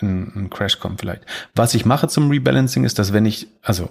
[0.00, 1.24] ein, ein Crash kommen vielleicht.
[1.54, 3.90] Was ich mache zum Rebalancing ist, dass wenn ich, also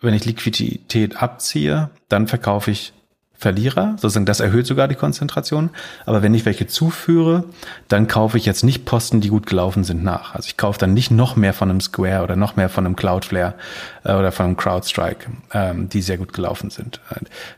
[0.00, 2.92] wenn ich Liquidität abziehe, dann verkaufe ich
[3.40, 5.70] Verlierer, sozusagen das erhöht sogar die Konzentration.
[6.04, 7.44] Aber wenn ich welche zuführe,
[7.88, 10.34] dann kaufe ich jetzt nicht Posten, die gut gelaufen sind, nach.
[10.34, 12.96] Also ich kaufe dann nicht noch mehr von einem Square oder noch mehr von einem
[12.96, 13.54] Cloudflare
[14.04, 17.00] äh, oder von einem CrowdStrike, ähm, die sehr gut gelaufen sind.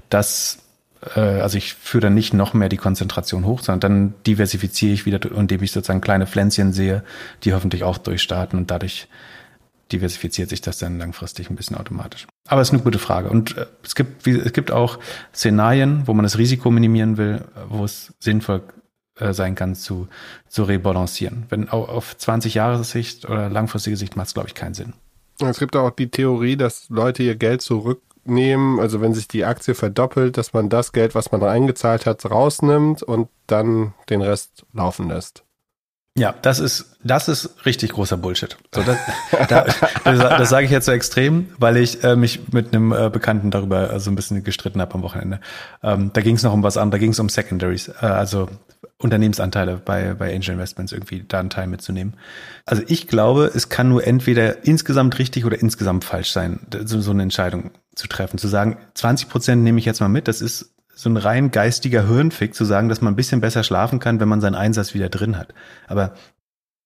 [0.08, 0.58] Das,
[1.16, 5.04] äh, also ich führe dann nicht noch mehr die Konzentration hoch, sondern dann diversifiziere ich
[5.04, 7.02] wieder, indem ich sozusagen kleine Pflänzchen sehe,
[7.42, 9.08] die hoffentlich auch durchstarten und dadurch
[9.90, 12.28] diversifiziert sich das dann langfristig ein bisschen automatisch.
[12.52, 13.30] Aber es ist eine gute Frage.
[13.30, 14.98] Und äh, es gibt, es gibt auch
[15.34, 18.60] Szenarien, wo man das Risiko minimieren will, wo es sinnvoll
[19.18, 20.06] äh, sein kann, zu,
[20.48, 21.46] zu rebalancieren.
[21.48, 24.92] Wenn auf 20 Jahre Sicht oder langfristige Sicht macht es, glaube ich, keinen Sinn.
[25.40, 29.74] Es gibt auch die Theorie, dass Leute ihr Geld zurücknehmen, also wenn sich die Aktie
[29.74, 35.08] verdoppelt, dass man das Geld, was man eingezahlt hat, rausnimmt und dann den Rest laufen
[35.08, 35.42] lässt.
[36.16, 38.58] Ja, das ist, das ist richtig großer Bullshit.
[38.74, 38.98] So, das,
[39.48, 39.64] da,
[40.04, 43.50] das, das sage ich jetzt so extrem, weil ich äh, mich mit einem äh, Bekannten
[43.50, 45.40] darüber äh, so ein bisschen gestritten habe am Wochenende.
[45.82, 48.48] Ähm, da ging es noch um was anderes, da ging es um Secondaries, äh, also
[48.98, 52.14] Unternehmensanteile bei, bei Angel Investments irgendwie da einen Teil mitzunehmen.
[52.66, 57.10] Also ich glaube, es kann nur entweder insgesamt richtig oder insgesamt falsch sein, so, so
[57.10, 58.36] eine Entscheidung zu treffen.
[58.36, 62.06] Zu sagen, 20 Prozent nehme ich jetzt mal mit, das ist so ein rein geistiger
[62.06, 65.08] Hirnfick zu sagen, dass man ein bisschen besser schlafen kann, wenn man seinen Einsatz wieder
[65.08, 65.54] drin hat.
[65.86, 66.14] Aber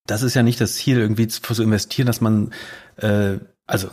[0.07, 2.53] das ist ja nicht das Ziel, irgendwie zu investieren, dass man,
[2.97, 3.89] äh, also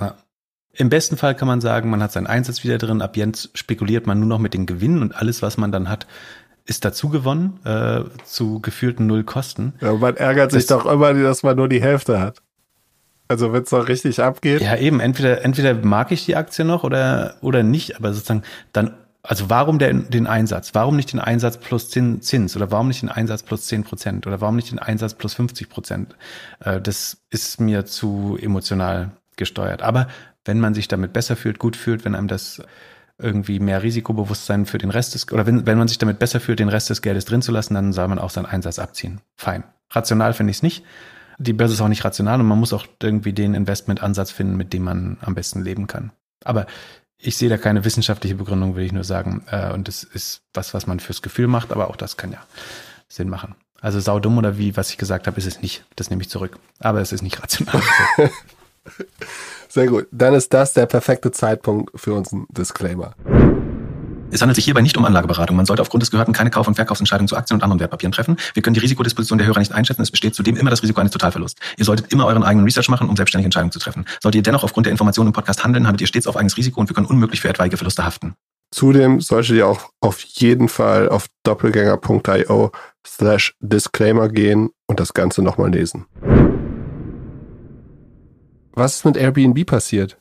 [0.75, 4.07] im besten Fall kann man sagen, man hat seinen Einsatz wieder drin, ab jetzt spekuliert
[4.07, 6.07] man nur noch mit den Gewinnen und alles, was man dann hat,
[6.65, 9.73] ist dazu gewonnen, äh, zu gefühlten Null Kosten.
[9.81, 12.41] Ja, man ärgert sich das, doch immer, dass man nur die Hälfte hat.
[13.27, 14.61] Also wenn es noch richtig abgeht.
[14.61, 18.93] Ja, eben, entweder, entweder mag ich die Aktie noch oder, oder nicht, aber sozusagen dann
[19.23, 20.75] also warum der, den Einsatz?
[20.75, 22.55] Warum nicht den Einsatz plus Zins?
[22.55, 24.27] Oder warum nicht den Einsatz plus 10 Prozent?
[24.27, 26.15] Oder warum nicht den Einsatz plus 50 Prozent?
[26.59, 29.81] Äh, das ist mir zu emotional gesteuert.
[29.81, 30.09] Aber
[30.43, 32.61] wenn man sich damit besser fühlt, gut fühlt, wenn einem das
[33.17, 36.59] irgendwie mehr Risikobewusstsein für den Rest des, oder wenn, wenn man sich damit besser fühlt,
[36.59, 39.21] den Rest des Geldes drin zu lassen, dann soll man auch seinen Einsatz abziehen.
[39.37, 39.63] Fein.
[39.89, 40.83] Rational finde ich es nicht.
[41.37, 44.73] Die Börse ist auch nicht rational und man muss auch irgendwie den Investmentansatz finden, mit
[44.73, 46.11] dem man am besten leben kann.
[46.43, 46.67] Aber
[47.23, 49.43] ich sehe da keine wissenschaftliche Begründung, will ich nur sagen.
[49.49, 52.39] Äh, und das ist was, was man fürs Gefühl macht, aber auch das kann ja
[53.07, 53.55] Sinn machen.
[53.81, 55.83] Also saudumm oder wie, was ich gesagt habe, ist es nicht.
[55.95, 56.57] Das nehme ich zurück.
[56.79, 57.81] Aber es ist nicht rational.
[59.69, 60.07] Sehr gut.
[60.11, 63.15] Dann ist das der perfekte Zeitpunkt für unseren Disclaimer.
[64.31, 65.55] Es handelt sich hierbei nicht um Anlageberatung.
[65.55, 68.37] Man sollte aufgrund des Gehörten keine Kauf- und Verkaufsentscheidungen zu Aktien und anderen Wertpapieren treffen.
[68.53, 70.01] Wir können die Risikodisposition der Hörer nicht einschätzen.
[70.01, 71.61] Es besteht zudem immer das Risiko eines Totalverlusts.
[71.77, 74.05] Ihr solltet immer euren eigenen Research machen, um selbstständige Entscheidungen zu treffen.
[74.21, 76.79] Solltet ihr dennoch aufgrund der Informationen im Podcast handeln, habt ihr stets auf eigenes Risiko
[76.79, 78.35] und wir können unmöglich für etwaige Verluste haften.
[78.71, 82.71] Zudem solltet ihr auch auf jeden Fall auf doppelgänger.io
[83.05, 86.07] slash Disclaimer gehen und das Ganze nochmal lesen.
[88.73, 90.17] Was ist mit Airbnb passiert?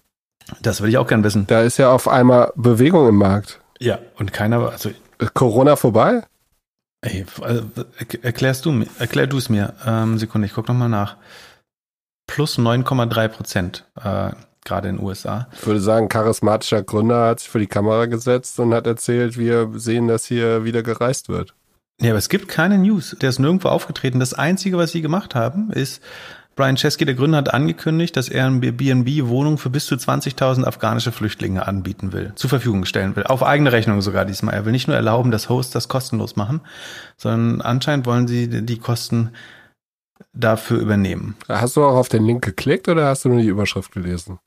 [0.60, 1.46] Das will ich auch gern wissen.
[1.46, 3.61] Da ist ja auf einmal Bewegung im Markt.
[3.82, 4.90] Ja, und keiner, also.
[5.34, 6.22] Corona vorbei?
[7.00, 7.64] Ey, also,
[8.22, 9.74] erklärst du, erklär du es mir.
[9.84, 11.16] Ähm, Sekunde, ich guck noch mal nach.
[12.28, 14.30] Plus 9,3 Prozent, äh,
[14.64, 15.48] gerade in den USA.
[15.52, 19.68] Ich würde sagen, charismatischer Gründer hat sich vor die Kamera gesetzt und hat erzählt, wir
[19.74, 21.54] sehen, dass hier wieder gereist wird.
[22.00, 23.16] Ja, aber es gibt keine News.
[23.20, 24.20] Der ist nirgendwo aufgetreten.
[24.20, 26.00] Das Einzige, was sie gemacht haben, ist,
[26.54, 31.12] Brian Chesky, der Gründer, hat angekündigt, dass er ein BNB-Wohnung für bis zu 20.000 afghanische
[31.12, 33.24] Flüchtlinge anbieten will, zur Verfügung stellen will.
[33.24, 34.54] Auf eigene Rechnung sogar diesmal.
[34.54, 36.60] Er will nicht nur erlauben, dass Hosts das kostenlos machen,
[37.16, 39.30] sondern anscheinend wollen sie die Kosten
[40.34, 41.36] dafür übernehmen.
[41.48, 44.38] Hast du auch auf den Link geklickt oder hast du nur die Überschrift gelesen?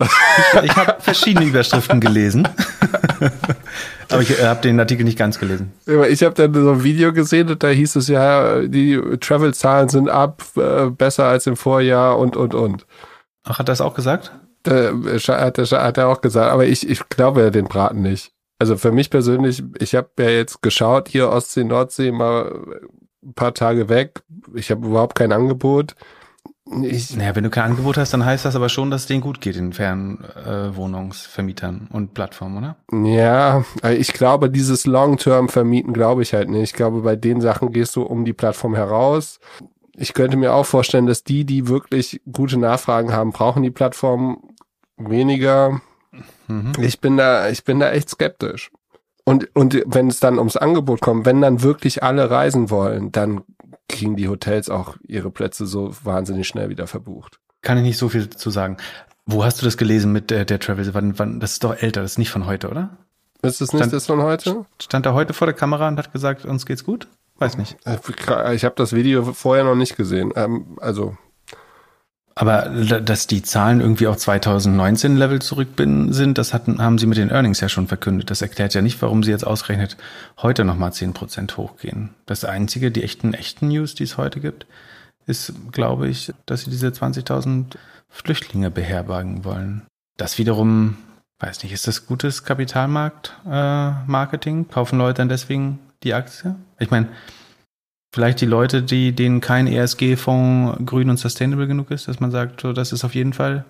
[0.00, 2.48] Ich, ich habe verschiedene Überschriften gelesen.
[4.10, 5.72] Aber ich äh, habe den Artikel nicht ganz gelesen.
[5.86, 10.08] Ich habe dann so ein Video gesehen und da hieß es ja, die Travel-Zahlen sind
[10.08, 12.86] ab, äh, besser als im Vorjahr und, und, und.
[13.44, 14.32] Ach, hat er das auch gesagt?
[14.62, 18.32] Da, hat, er, hat er auch gesagt, aber ich, ich glaube den Braten nicht.
[18.58, 22.80] Also für mich persönlich, ich habe ja jetzt geschaut, hier Ostsee, Nordsee, mal
[23.24, 24.22] ein paar Tage weg.
[24.54, 25.94] Ich habe überhaupt kein Angebot.
[26.82, 29.22] Ich, naja, wenn du kein Angebot hast, dann heißt das aber schon, dass es denen
[29.22, 32.76] gut geht, den Fernwohnungsvermietern äh, und Plattformen, oder?
[32.92, 36.62] Ja, ich glaube, dieses Long-Term-Vermieten glaube ich halt nicht.
[36.62, 39.40] Ich glaube, bei den Sachen gehst du um die Plattform heraus.
[39.96, 44.42] Ich könnte mir auch vorstellen, dass die, die wirklich gute Nachfragen haben, brauchen die Plattform
[44.96, 45.80] weniger.
[46.48, 46.72] Mhm.
[46.80, 48.70] Ich bin da, ich bin da echt skeptisch.
[49.24, 53.42] Und, und wenn es dann ums Angebot kommt, wenn dann wirklich alle reisen wollen, dann
[53.88, 57.40] kriegen die Hotels auch ihre Plätze so wahnsinnig schnell wieder verbucht.
[57.62, 58.76] Kann ich nicht so viel zu sagen.
[59.26, 60.94] Wo hast du das gelesen mit der, der Travel?
[60.94, 62.96] Wann, wann, das ist doch älter, das ist nicht von heute, oder?
[63.42, 64.64] Ist das nicht stand, das von heute?
[64.80, 67.08] Stand er heute vor der Kamera und hat gesagt, uns geht's gut?
[67.38, 67.76] Weiß nicht.
[67.84, 70.32] Äh, ich habe das Video vorher noch nicht gesehen.
[70.34, 71.16] Ähm, also
[72.38, 72.68] aber
[73.00, 77.30] dass die Zahlen irgendwie auf 2019 Level zurück sind, das hatten, haben sie mit den
[77.30, 78.30] Earnings ja schon verkündet.
[78.30, 79.96] Das erklärt ja nicht, warum sie jetzt ausgerechnet
[80.40, 82.10] heute nochmal 10% hochgehen.
[82.26, 84.66] Das einzige, die echten, echten News, die es heute gibt,
[85.26, 87.74] ist, glaube ich, dass sie diese 20.000
[88.08, 89.82] Flüchtlinge beherbergen wollen.
[90.16, 90.96] Das wiederum,
[91.40, 94.60] weiß nicht, ist das gutes Kapitalmarkt-Marketing?
[94.60, 96.54] Äh, Kaufen Leute dann deswegen die Aktie?
[96.78, 97.08] Ich meine,
[98.14, 102.62] Vielleicht die Leute, die, denen kein ESG-Fonds grün und sustainable genug ist, dass man sagt,
[102.62, 103.64] so, das ist auf jeden Fall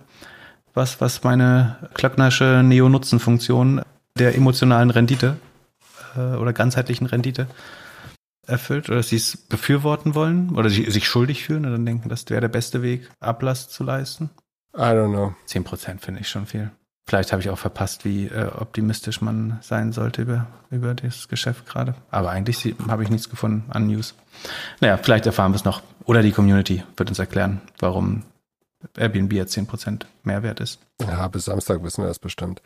[0.74, 3.83] was, was meine Klöcknersche Neo-Nutzen-Funktion
[4.16, 5.37] der emotionalen Rendite
[6.16, 7.48] äh, oder ganzheitlichen Rendite
[8.46, 12.09] erfüllt oder dass sie es befürworten wollen oder sich, sich schuldig fühlen und dann denken,
[12.09, 14.31] das wäre der beste Weg, Ablass zu leisten?
[14.74, 15.35] I don't know.
[15.46, 16.70] Zehn Prozent finde ich schon viel.
[17.09, 21.64] Vielleicht habe ich auch verpasst, wie äh, optimistisch man sein sollte über, über das Geschäft
[21.64, 21.94] gerade.
[22.11, 24.14] Aber eigentlich habe ich nichts gefunden an News.
[24.81, 25.81] Naja, vielleicht erfahren wir es noch.
[26.05, 28.25] Oder die Community wird uns erklären, warum
[28.94, 30.81] Airbnb jetzt 10% Mehrwert ist.
[31.01, 32.61] Ja, bis Samstag wissen wir das bestimmt.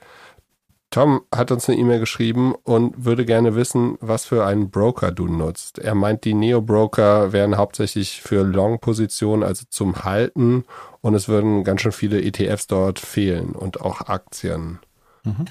[0.93, 5.27] Tom hat uns eine E-Mail geschrieben und würde gerne wissen, was für einen Broker du
[5.27, 5.79] nutzt.
[5.79, 10.65] Er meint, die Neo-Broker wären hauptsächlich für Long-Positionen, also zum Halten,
[11.01, 14.81] und es würden ganz schön viele ETFs dort fehlen und auch Aktien.
[15.25, 15.47] Mhm.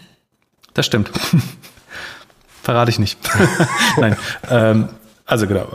[0.76, 1.12] Das stimmt.
[2.62, 3.20] Verrate ich nicht.
[3.98, 4.16] Nein.
[4.48, 4.90] Ähm,
[5.26, 5.68] also genau.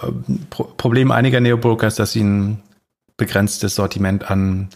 [0.48, 2.62] Pro Problem einiger Neo-Broker ist, dass sie ein
[3.16, 4.68] begrenztes Sortiment an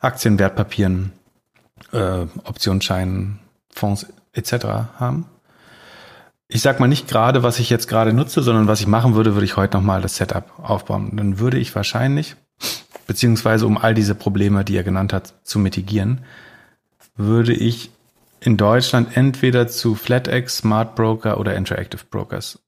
[0.00, 1.12] Aktien, Wertpapieren,
[1.92, 3.38] äh, Optionsscheinen,
[3.74, 4.64] Fonds etc.
[4.98, 5.26] haben.
[6.48, 9.34] Ich sag mal nicht gerade, was ich jetzt gerade nutze, sondern was ich machen würde,
[9.34, 11.16] würde ich heute nochmal das Setup aufbauen.
[11.16, 12.34] Dann würde ich wahrscheinlich,
[13.06, 16.24] beziehungsweise um all diese Probleme, die er genannt hat, zu mitigieren,
[17.16, 17.90] würde ich
[18.40, 22.58] in Deutschland entweder zu FlatEx, Smart Broker oder Interactive Brokers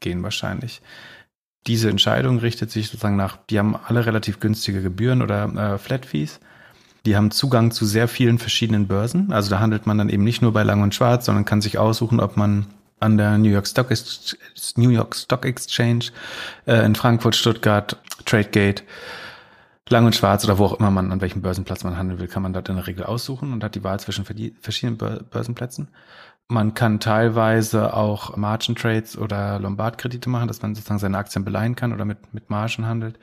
[0.00, 0.80] gehen wahrscheinlich.
[1.66, 6.06] Diese Entscheidung richtet sich sozusagen nach, die haben alle relativ günstige Gebühren oder äh, Flat
[6.06, 6.40] Fees
[7.06, 9.32] die haben Zugang zu sehr vielen verschiedenen Börsen.
[9.32, 11.78] Also da handelt man dann eben nicht nur bei Lang und Schwarz, sondern kann sich
[11.78, 12.66] aussuchen, ob man
[12.98, 14.34] an der New York Stock, Ex
[14.76, 16.06] New York Stock Exchange,
[16.66, 18.82] äh, in Frankfurt, Stuttgart, Tradegate,
[19.88, 22.42] Lang und Schwarz oder wo auch immer man, an welchem Börsenplatz man handeln will, kann
[22.42, 24.98] man dort in der Regel aussuchen und hat die Wahl zwischen verschiedenen
[25.30, 25.88] Börsenplätzen.
[26.48, 31.74] Man kann teilweise auch Margin Trades oder Lombard-Kredite machen, dass man sozusagen seine Aktien beleihen
[31.74, 33.18] kann oder mit, mit Margen handelt.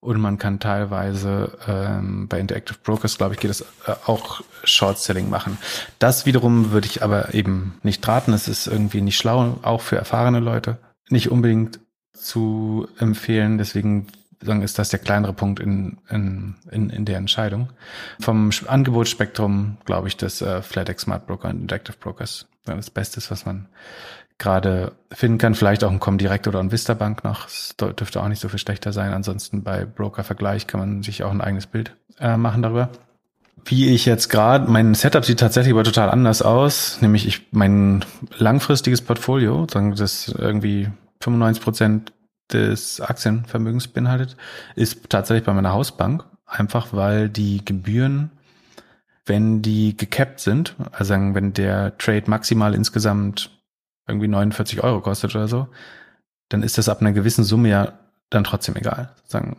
[0.00, 4.98] Und man kann teilweise ähm, bei Interactive Brokers, glaube ich, geht es äh, auch Short
[4.98, 5.56] Selling machen.
[5.98, 8.34] Das wiederum würde ich aber eben nicht raten.
[8.34, 11.80] Es ist irgendwie nicht schlau, auch für erfahrene Leute nicht unbedingt
[12.12, 13.56] zu empfehlen.
[13.56, 14.08] Deswegen
[14.40, 17.70] sagen, ist das der kleinere Punkt in, in, in, in der Entscheidung.
[18.20, 23.30] Vom Angebotsspektrum glaube ich, dass äh, FlatEx Smart Broker und Interactive Brokers das Beste ist,
[23.30, 23.68] was man
[24.38, 25.54] gerade finden kann.
[25.54, 27.44] Vielleicht auch ein Comdirect oder ein Vista Bank noch.
[27.44, 29.12] Das dürfte auch nicht so viel schlechter sein.
[29.12, 32.90] Ansonsten bei Broker-Vergleich kann man sich auch ein eigenes Bild äh, machen darüber.
[33.64, 36.98] Wie ich jetzt gerade, mein Setup sieht tatsächlich aber total anders aus.
[37.00, 38.04] Nämlich ich, mein
[38.36, 40.88] langfristiges Portfolio, sagen das irgendwie
[41.20, 42.12] 95 Prozent
[42.52, 44.36] des Aktienvermögens beinhaltet,
[44.74, 46.24] ist tatsächlich bei meiner Hausbank.
[46.46, 48.30] Einfach weil die Gebühren,
[49.24, 53.50] wenn die gecapped sind, also wenn der Trade maximal insgesamt
[54.06, 55.68] irgendwie 49 Euro kostet oder so,
[56.48, 57.94] dann ist das ab einer gewissen Summe ja
[58.30, 59.10] dann trotzdem egal.
[59.24, 59.56] Sagen,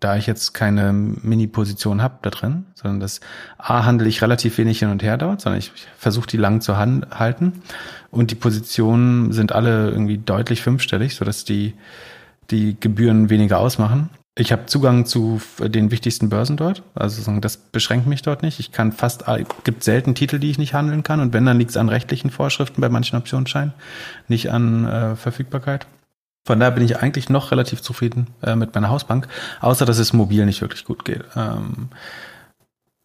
[0.00, 3.20] da ich jetzt keine Mini-Position habe da drin, sondern das
[3.58, 6.60] A handle ich relativ wenig hin und her dort, sondern ich, ich versuche die lang
[6.60, 7.62] zu halten
[8.10, 11.74] und die Positionen sind alle irgendwie deutlich fünfstellig, sodass die,
[12.50, 14.10] die Gebühren weniger ausmachen.
[14.34, 16.82] Ich habe Zugang zu den wichtigsten Börsen dort.
[16.94, 18.60] Also das beschränkt mich dort nicht.
[18.60, 19.24] Ich kann fast,
[19.64, 21.20] gibt selten Titel, die ich nicht handeln kann.
[21.20, 23.74] Und wenn, dann liegt es an rechtlichen Vorschriften bei manchen Optionsscheinen,
[24.28, 25.86] nicht an äh, Verfügbarkeit.
[26.46, 29.28] Von daher bin ich eigentlich noch relativ zufrieden äh, mit meiner Hausbank,
[29.60, 31.22] außer dass es mobil nicht wirklich gut geht.
[31.36, 31.88] Ähm,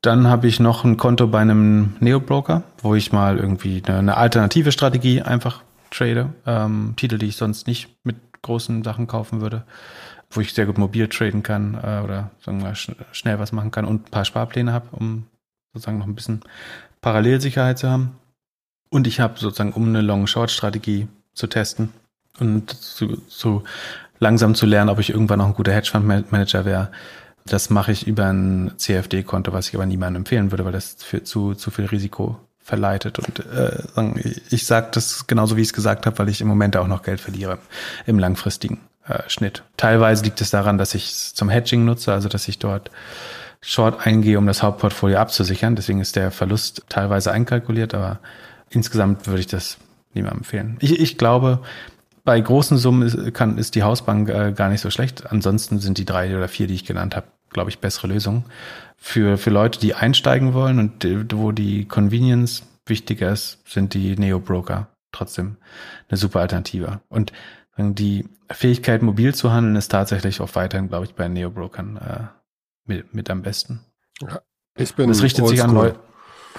[0.01, 4.17] dann habe ich noch ein Konto bei einem Neo-Broker, wo ich mal irgendwie eine, eine
[4.17, 6.29] alternative Strategie einfach trade.
[6.45, 9.63] Ähm, Titel, die ich sonst nicht mit großen Sachen kaufen würde.
[10.29, 13.71] wo ich sehr gut mobil traden kann äh, oder sagen wir sch schnell was machen
[13.71, 15.25] kann und ein paar Sparpläne habe, um
[15.73, 16.41] sozusagen noch ein bisschen
[17.01, 18.17] Parallelsicherheit zu haben.
[18.89, 21.93] Und ich habe sozusagen, um eine Long-Short-Strategie zu testen
[22.39, 23.63] und zu, zu
[24.19, 26.91] langsam zu lernen, ob ich irgendwann noch ein guter Hedgefonds-Manager wäre,
[27.45, 31.23] das mache ich über ein CFD-Konto, was ich aber niemandem empfehlen würde, weil das für
[31.23, 33.17] zu, zu viel Risiko verleitet.
[33.17, 36.75] Und äh, ich sage das genauso, wie ich es gesagt habe, weil ich im Moment
[36.75, 37.59] auch noch Geld verliere
[38.05, 39.63] im langfristigen äh, Schnitt.
[39.77, 42.91] Teilweise liegt es daran, dass ich es zum Hedging nutze, also dass ich dort
[43.61, 45.77] Short eingehe, um das Hauptportfolio abzusichern.
[45.77, 48.19] Deswegen ist der Verlust teilweise einkalkuliert, aber
[48.69, 49.77] insgesamt würde ich das
[50.13, 50.77] niemandem empfehlen.
[50.81, 51.61] Ich, ich glaube,
[52.25, 55.31] bei großen Summen ist, kann, ist die Hausbank äh, gar nicht so schlecht.
[55.31, 58.43] Ansonsten sind die drei oder vier, die ich genannt habe, glaube ich, bessere Lösungen.
[58.99, 64.87] Für, für Leute, die einsteigen wollen und wo die Convenience wichtiger ist, sind die Neo-Broker
[65.11, 65.57] trotzdem
[66.09, 67.01] eine super Alternative.
[67.09, 67.31] Und
[67.77, 72.27] die Fähigkeit, mobil zu handeln, ist tatsächlich auch weiterhin, glaube ich, bei Neo-Brokern äh,
[72.85, 73.81] mit, mit am besten.
[74.21, 74.41] Ja,
[74.75, 75.99] ich bin das richtet sich an Leute.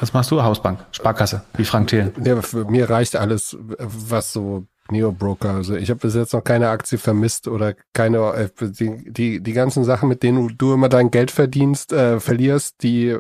[0.01, 0.43] Was machst du?
[0.43, 2.13] Hausbank, Sparkasse, wie Frank Thelen.
[2.25, 5.51] Ja, für mir reicht alles, was so Neo-Broker.
[5.51, 9.53] Also ich habe bis jetzt noch keine Aktie vermisst oder keine, äh, die, die, die
[9.53, 13.17] ganzen Sachen, mit denen du immer dein Geld verdienst, äh, verlierst, die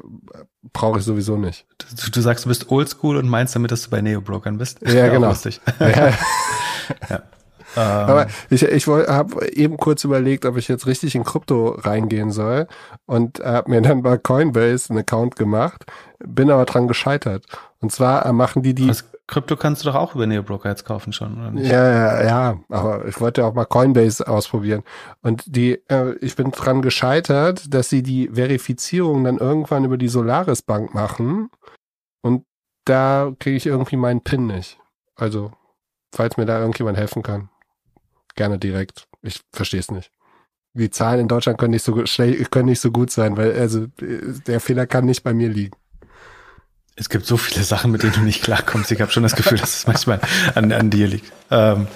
[0.73, 1.67] brauche ich sowieso nicht.
[1.79, 4.81] Du, du, sagst, du bist oldschool und meinst damit, dass du bei Neo-Brokern bist?
[4.87, 5.33] Ja, genau.
[5.81, 6.13] Ja.
[7.09, 7.23] ja.
[7.79, 8.29] Aber ähm.
[8.51, 12.67] ich, ich habe eben kurz überlegt, ob ich jetzt richtig in Krypto reingehen soll
[13.07, 15.85] und habe mir dann bei Coinbase einen Account gemacht,
[16.19, 17.47] bin aber dran gescheitert.
[17.81, 18.89] Und zwar machen die die.
[18.89, 21.71] Was Krypto kannst du doch auch über Neobroker jetzt kaufen schon, oder nicht?
[21.71, 24.83] Ja, ja, ja, aber ich wollte auch mal Coinbase ausprobieren.
[25.21, 30.09] Und die, äh, ich bin dran gescheitert, dass sie die Verifizierung dann irgendwann über die
[30.09, 31.51] Solaris Bank machen.
[32.23, 32.47] Und
[32.87, 34.79] da kriege ich irgendwie meinen PIN nicht.
[35.15, 35.53] Also,
[36.15, 37.51] falls mir da irgendjemand helfen kann,
[38.39, 39.07] gerne direkt.
[39.21, 40.11] Ich verstehe es nicht.
[40.73, 41.93] Die Zahlen in Deutschland können nicht so
[42.51, 43.87] können nicht so gut sein, weil also
[44.47, 45.77] der Fehler kann nicht bei mir liegen.
[46.95, 48.91] Es gibt so viele Sachen, mit denen du nicht klarkommst.
[48.91, 50.21] Ich habe schon das Gefühl, dass es manchmal
[50.55, 51.33] an, an dir liegt.
[51.51, 51.87] Ähm,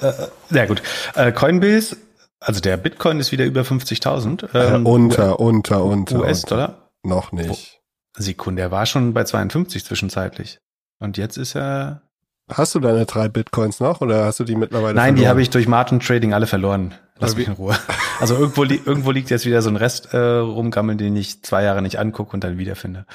[0.00, 0.12] äh,
[0.50, 0.82] sehr gut.
[1.14, 1.96] Äh, Coinbase,
[2.40, 4.48] also der Bitcoin ist wieder über 50.000.
[4.54, 6.20] Ähm, äh, unter, unter, unter.
[6.20, 6.90] US-Dollar?
[7.02, 7.80] Noch nicht.
[8.16, 10.58] Sekunde, er war schon bei 52 zwischenzeitlich.
[11.00, 12.02] Und jetzt ist er.
[12.50, 15.16] Hast du deine drei Bitcoins noch oder hast du die mittlerweile Nein, verloren?
[15.16, 16.94] die habe ich durch Martin Trading alle verloren.
[17.18, 17.76] Lass mich in Ruhe.
[18.20, 21.64] Also irgendwo, li irgendwo liegt jetzt wieder so ein Rest äh, rumgammeln, den ich zwei
[21.64, 23.06] Jahre nicht angucke und dann wiederfinde.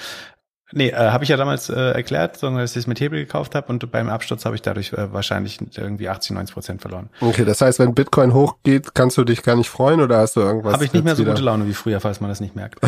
[0.74, 3.56] Nee, äh, habe ich ja damals äh, erklärt, sondern dass ich es mit Hebel gekauft
[3.56, 7.10] habe und beim Absturz habe ich dadurch äh, wahrscheinlich irgendwie 80, 90 Prozent verloren.
[7.22, 10.42] Okay, das heißt, wenn Bitcoin hochgeht, kannst du dich gar nicht freuen oder hast du
[10.42, 10.74] irgendwas?
[10.74, 11.32] Habe ich nicht mehr so wieder?
[11.32, 12.82] gute Laune wie früher, falls man das nicht merkt.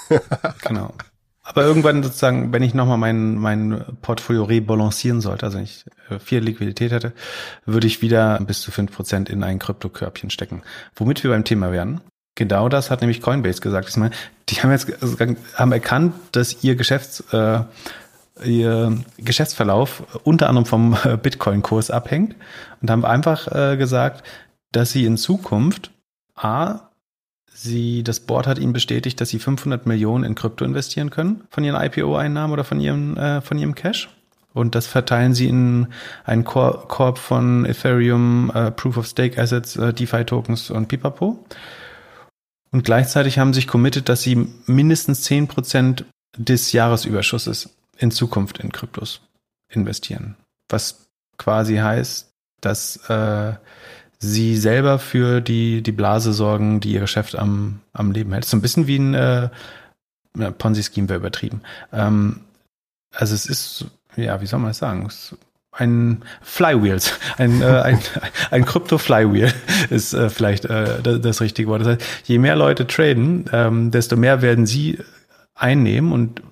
[0.62, 0.94] genau.
[1.44, 6.38] Aber irgendwann sozusagen, wenn ich nochmal mein, mein Portfolio rebalancieren sollte, also ich äh, viel
[6.40, 7.12] Liquidität hätte,
[7.66, 10.62] würde ich wieder bis zu fünf Prozent in ein Kryptokörbchen stecken.
[10.94, 12.00] Womit wir beim Thema werden.
[12.36, 13.88] Genau das hat nämlich Coinbase gesagt.
[13.88, 14.14] Ich meine,
[14.48, 14.90] die haben jetzt
[15.54, 17.60] haben erkannt, dass ihr Geschäfts äh,
[18.44, 22.34] ihr Geschäftsverlauf unter anderem vom äh, Bitcoin-Kurs abhängt
[22.80, 24.24] und haben einfach äh, gesagt,
[24.72, 25.90] dass sie in Zukunft
[26.34, 26.91] a
[27.62, 31.64] sie das Board hat ihnen bestätigt, dass sie 500 Millionen in Krypto investieren können von
[31.64, 34.08] ihren IPO-Einnahmen oder von ihrem äh, von ihrem Cash
[34.54, 35.88] und das verteilen sie in
[36.24, 41.44] einen Korb von Ethereum, äh, Proof of Stake Assets, äh, DeFi Tokens und Pipapo.
[42.70, 46.04] Und gleichzeitig haben sich committed, dass sie mindestens zehn Prozent
[46.36, 49.22] des Jahresüberschusses in Zukunft in Kryptos
[49.70, 50.36] investieren.
[50.70, 51.06] Was
[51.38, 53.54] quasi heißt, dass äh,
[54.22, 58.44] sie selber für die, die Blase sorgen, die ihr Geschäft am, am Leben hält.
[58.44, 59.48] So ein bisschen wie ein äh,
[60.58, 61.60] Ponzi-Scheme wäre übertrieben.
[61.92, 62.40] Ähm,
[63.12, 65.04] also es ist, ja, wie soll man das sagen?
[65.06, 65.36] Es
[65.74, 67.98] ein Flywheels, ein, äh, ein,
[68.50, 69.52] ein Krypto-Flywheel
[69.88, 71.80] ist äh, vielleicht äh, das, das, richtige Wort.
[71.80, 74.98] Das heißt, je mehr Leute traden, ähm, desto mehr werden sie
[75.54, 76.42] einnehmen und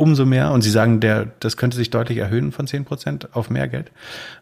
[0.00, 3.50] umso mehr, und sie sagen, der, das könnte sich deutlich erhöhen von zehn Prozent auf
[3.50, 3.92] mehr Geld,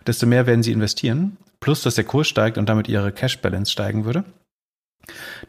[0.07, 4.05] desto mehr werden sie investieren, plus dass der Kurs steigt und damit ihre Cash-Balance steigen
[4.05, 4.25] würde.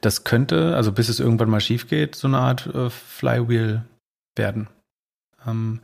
[0.02, 3.84] Das könnte, also bis es irgendwann mal schief geht, so eine Art äh, Flywheel
[4.36, 4.68] werden.
[5.48, 5.82] Ähm,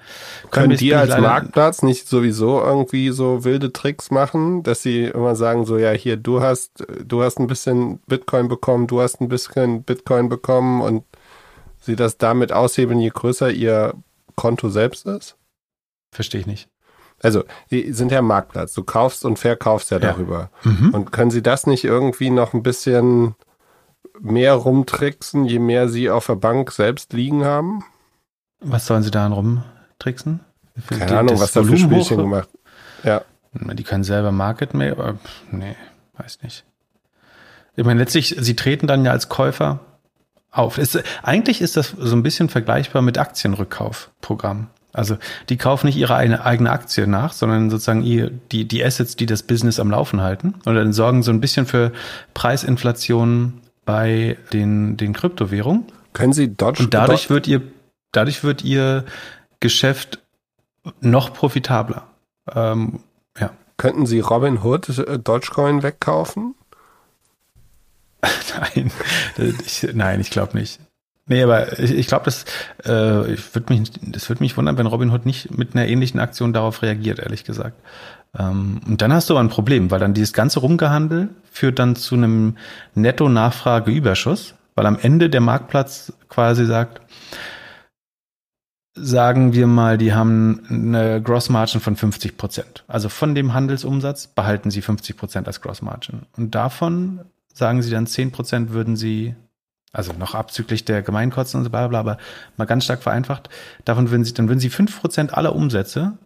[0.49, 5.65] können die als Marktplatz nicht sowieso irgendwie so wilde Tricks machen, dass sie immer sagen,
[5.65, 9.83] so ja, hier, du hast, du hast ein bisschen Bitcoin bekommen, du hast ein bisschen
[9.83, 11.03] Bitcoin bekommen und
[11.79, 13.93] sie das damit aushebeln, je größer ihr
[14.35, 15.37] Konto selbst ist?
[16.11, 16.69] Verstehe ich nicht.
[17.21, 18.73] Also, die sind ja Marktplatz.
[18.73, 20.11] Du kaufst und verkaufst ja, ja.
[20.11, 20.49] darüber.
[20.63, 20.93] Mhm.
[20.93, 23.35] Und können sie das nicht irgendwie noch ein bisschen
[24.19, 27.83] mehr rumtricksen, je mehr sie auf der Bank selbst liegen haben?
[28.59, 30.41] Was sollen sie da rumtricksen?
[30.89, 32.49] Keine die, Ahnung, was da für Spielchen gemacht.
[33.03, 33.21] Ja.
[33.53, 35.17] Die können selber Market mehr, aber
[35.51, 35.75] nee,
[36.17, 36.65] weiß nicht.
[37.77, 39.79] Ich meine, letztlich, sie treten dann ja als Käufer
[40.57, 40.77] auf.
[40.77, 44.67] Ist, eigentlich ist das so ein bisschen vergleichbar mit Aktienrückkaufprogramm.
[44.93, 45.17] Also
[45.49, 49.25] die kaufen nicht ihre eine, eigene Aktie nach, sondern sozusagen ihr, die, die Assets, die
[49.25, 50.55] das Business am Laufen halten.
[50.63, 51.91] Und dann sorgen so ein bisschen für
[52.33, 55.83] Preisinflation bei den, den Kryptowährungen.
[56.13, 57.61] Können Sie Dodge Und dadurch wird ihr,
[58.13, 59.03] dadurch wird ihr
[59.59, 60.19] Geschäft
[61.01, 62.07] noch profitabler.
[62.53, 62.99] Ähm,
[63.37, 63.51] ja.
[63.75, 66.55] Könnten Sie Robinhood äh, Dogecoin wegkaufen?
[68.59, 68.91] Nein,
[69.65, 70.79] ich, nein, ich glaube nicht.
[71.27, 72.45] Nee, aber ich, ich glaube, das,
[72.85, 76.53] äh, ich würd mich, das würde mich wundern, wenn Robinhood nicht mit einer ähnlichen Aktion
[76.53, 77.81] darauf reagiert, ehrlich gesagt.
[78.37, 81.95] Ähm, und dann hast du aber ein Problem, weil dann dieses ganze Rumgehandel führt dann
[81.95, 82.57] zu einem
[82.93, 87.01] Netto-Nachfrageüberschuss, weil am Ende der Marktplatz quasi sagt,
[88.93, 92.83] sagen wir mal, die haben eine Gross Margin von 50 Prozent.
[92.87, 96.23] Also von dem Handelsumsatz behalten sie 50 Prozent als Gross Margin.
[96.37, 97.21] Und davon
[97.55, 99.35] sagen sie dann 10 Prozent würden sie
[99.91, 102.17] also noch abzüglich der Gemeinkosten und so bla bla, aber
[102.57, 103.49] mal ganz stark vereinfacht,
[103.85, 106.17] davon würden sie, dann würden sie fünf Prozent aller Umsätze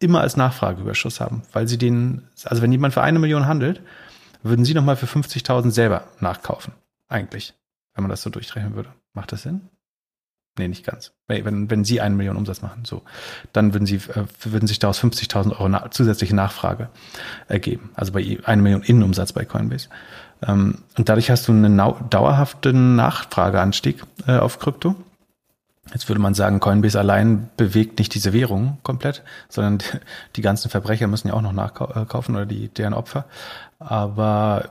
[0.00, 3.80] immer als Nachfrageüberschuss haben, weil sie den, also wenn jemand für eine Million handelt,
[4.42, 6.74] würden sie nochmal für 50.000 selber nachkaufen,
[7.08, 7.54] eigentlich,
[7.94, 8.92] wenn man das so durchrechnen würde.
[9.14, 9.68] Macht das Sinn?
[10.58, 11.12] Nee, nicht ganz.
[11.28, 13.02] Wenn, wenn Sie eine Million Umsatz machen, so,
[13.54, 16.90] dann würden Sie, äh, würden sich daraus 50.000 Euro na zusätzliche Nachfrage
[17.48, 17.90] ergeben.
[17.94, 19.88] Also bei eine Million Innenumsatz bei Coinbase.
[20.46, 21.80] Ähm, und dadurch hast du einen
[22.10, 24.94] dauerhaften Nachfrageanstieg äh, auf Krypto.
[25.92, 29.78] Jetzt würde man sagen, Coinbase allein bewegt nicht diese Währung komplett, sondern
[30.36, 33.24] die, ganzen Verbrecher müssen ja auch noch nachkaufen oder die, deren Opfer.
[33.78, 34.70] Aber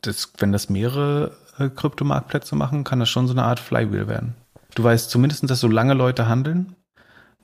[0.00, 4.34] das, wenn das mehrere äh, Kryptomarktplätze machen, kann das schon so eine Art Flywheel werden.
[4.74, 6.74] Du weißt zumindest, dass solange Leute handeln,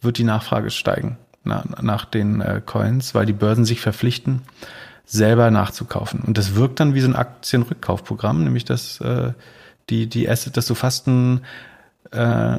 [0.01, 4.43] wird die Nachfrage steigen nach, nach den äh, Coins, weil die Börsen sich verpflichten,
[5.09, 6.21] selber nachzukaufen.
[6.21, 9.33] Und das wirkt dann wie so ein Aktienrückkaufprogramm, nämlich dass äh,
[9.89, 11.41] die, die Asset, dass du fast ein,
[12.13, 12.59] äh,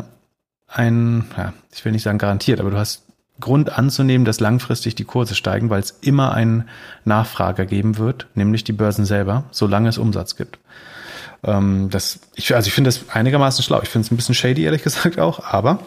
[0.68, 3.04] ein, ja, ich will nicht sagen garantiert, aber du hast
[3.40, 6.68] Grund anzunehmen, dass langfristig die Kurse steigen, weil es immer einen
[7.06, 10.58] Nachfrager geben wird, nämlich die Börsen selber, solange es Umsatz gibt.
[11.44, 13.80] Ähm, das, ich, also ich finde das einigermaßen schlau.
[13.84, 15.80] Ich finde es ein bisschen shady, ehrlich gesagt auch, aber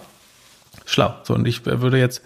[0.87, 1.15] schlau.
[1.25, 2.23] So, und ich würde jetzt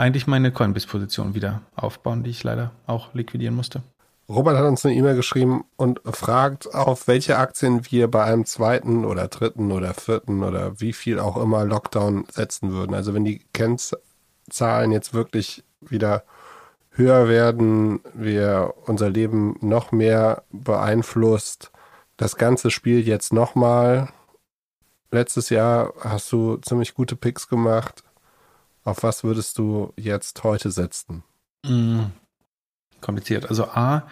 [0.00, 3.82] eigentlich meine Coinbase-Position wieder aufbauen, die ich leider auch liquidieren musste.
[4.30, 9.04] Robert hat uns eine E-Mail geschrieben und fragt, auf welche Aktien wir bei einem zweiten
[9.04, 12.94] oder dritten oder vierten oder wie viel auch immer Lockdown setzen würden.
[12.94, 16.22] Also wenn die Kennzahlen jetzt wirklich wieder
[16.90, 21.72] höher werden, wir unser Leben noch mehr beeinflusst,
[22.16, 24.08] das ganze Spiel jetzt nochmal.
[25.10, 28.04] Letztes Jahr hast du ziemlich gute Picks gemacht.
[28.84, 31.22] Auf was würdest du jetzt heute setzen?
[31.66, 32.04] Mm,
[33.00, 33.48] kompliziert.
[33.48, 34.04] Also A,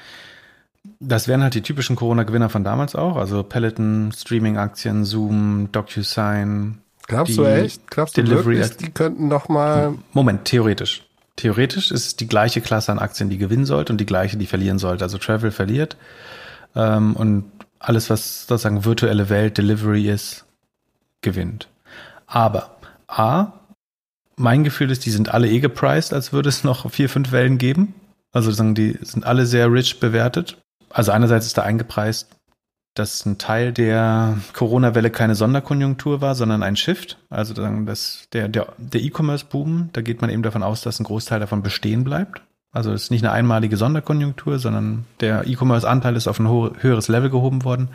[1.01, 3.17] das wären halt die typischen Corona-Gewinner von damals auch.
[3.17, 6.81] Also Peloton, Streaming-Aktien, Zoom, DocuSign.
[7.07, 7.91] Glaubst du echt?
[7.91, 9.95] Glaubst du Delivery wirklich, die könnten noch mal...
[10.13, 11.05] Moment, theoretisch.
[11.37, 14.47] Theoretisch ist es die gleiche Klasse an Aktien, die gewinnen sollte und die gleiche, die
[14.47, 15.05] verlieren sollte.
[15.05, 15.97] Also Travel verliert
[16.75, 17.45] ähm, und
[17.79, 20.45] alles, was sozusagen virtuelle Welt, Delivery ist,
[21.23, 21.69] gewinnt.
[22.27, 23.53] Aber A,
[24.39, 27.59] mein Gefühl ist, die sind alle eh gepriced, als würde es noch vier, fünf Wellen
[27.59, 27.95] geben.
[28.33, 30.59] Also sagen, die sind alle sehr rich bewertet.
[30.91, 32.29] Also einerseits ist da eingepreist,
[32.95, 37.19] dass ein Teil der Corona-Welle keine Sonderkonjunktur war, sondern ein Shift.
[37.31, 41.41] Also das, der, der, der E-Commerce-Boom, da geht man eben davon aus, dass ein Großteil
[41.41, 42.43] davon bestehen bleibt.
[42.71, 47.31] Also es ist nicht eine einmalige Sonderkonjunktur, sondern der E-Commerce-Anteil ist auf ein höheres Level
[47.31, 47.89] gehoben worden.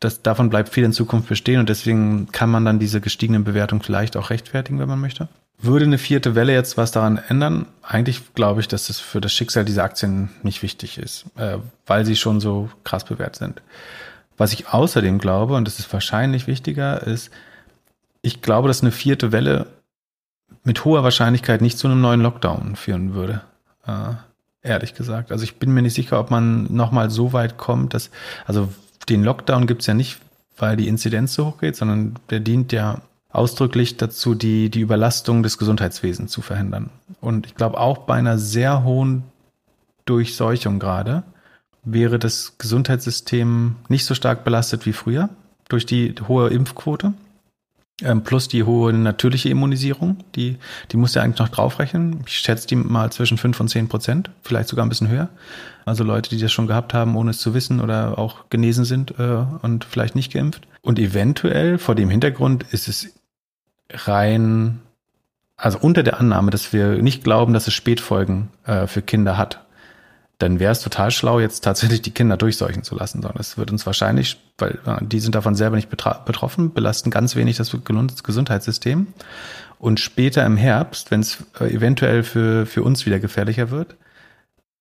[0.00, 3.82] Das, davon bleibt viel in Zukunft bestehen und deswegen kann man dann diese gestiegenen Bewertungen
[3.82, 5.28] vielleicht auch rechtfertigen, wenn man möchte.
[5.60, 7.66] Würde eine vierte Welle jetzt was daran ändern?
[7.82, 12.06] Eigentlich glaube ich, dass das für das Schicksal dieser Aktien nicht wichtig ist, äh, weil
[12.06, 13.62] sie schon so krass bewertet sind.
[14.36, 17.30] Was ich außerdem glaube, und das ist wahrscheinlich wichtiger, ist,
[18.22, 19.66] ich glaube, dass eine vierte Welle
[20.62, 23.42] mit hoher Wahrscheinlichkeit nicht zu einem neuen Lockdown führen würde.
[23.84, 24.14] Äh,
[24.62, 25.32] ehrlich gesagt.
[25.32, 28.10] Also ich bin mir nicht sicher, ob man nochmal so weit kommt, dass,
[28.46, 28.68] also
[29.08, 30.18] den Lockdown gibt's ja nicht,
[30.56, 33.00] weil die Inzidenz so hoch geht, sondern der dient ja
[33.30, 36.90] ausdrücklich dazu, die, die Überlastung des Gesundheitswesens zu verhindern.
[37.20, 39.24] Und ich glaube, auch bei einer sehr hohen
[40.04, 41.24] Durchseuchung gerade
[41.84, 45.28] wäre das Gesundheitssystem nicht so stark belastet wie früher
[45.68, 47.12] durch die hohe Impfquote.
[48.00, 50.56] Ähm, plus die hohe natürliche Immunisierung, die,
[50.92, 52.20] die muss ja eigentlich noch draufrechnen.
[52.26, 55.28] Ich schätze die mal zwischen fünf und zehn Prozent, vielleicht sogar ein bisschen höher.
[55.84, 59.18] Also Leute, die das schon gehabt haben, ohne es zu wissen oder auch genesen sind
[59.18, 60.68] äh, und vielleicht nicht geimpft.
[60.80, 63.17] Und eventuell vor dem Hintergrund ist es
[63.90, 64.80] rein,
[65.56, 69.64] also unter der Annahme, dass wir nicht glauben, dass es Spätfolgen äh, für Kinder hat,
[70.38, 73.72] dann wäre es total schlau, jetzt tatsächlich die Kinder durchseuchen zu lassen, sondern es wird
[73.72, 77.72] uns wahrscheinlich, weil äh, die sind davon selber nicht betroffen, belasten ganz wenig das
[78.22, 79.08] Gesundheitssystem.
[79.80, 83.96] Und später im Herbst, wenn es äh, eventuell für, für uns wieder gefährlicher wird,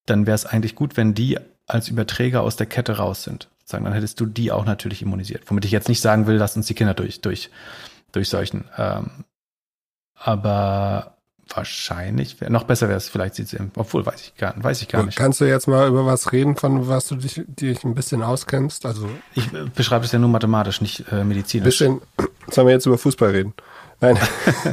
[0.05, 3.49] dann wäre es eigentlich gut, wenn die als Überträger aus der Kette raus sind.
[3.65, 5.43] Sagen, dann hättest du die auch natürlich immunisiert.
[5.47, 7.49] Womit ich jetzt nicht sagen will, lass uns die Kinder durch, durch,
[8.11, 8.65] durchseuchen.
[8.77, 9.25] Ähm,
[10.15, 11.17] aber
[11.53, 15.17] wahrscheinlich, noch besser wäre es vielleicht CCM, obwohl weiß ich gar, weiß ich gar nicht.
[15.17, 18.85] Kannst du jetzt mal über was reden, von was du dich, dich ein bisschen auskennst?
[18.85, 21.65] Also ich äh, beschreibe es ja nur mathematisch, nicht äh, medizinisch.
[21.65, 22.01] Bisschen,
[22.49, 23.53] sollen wir jetzt über Fußball reden?
[24.01, 24.17] Nein.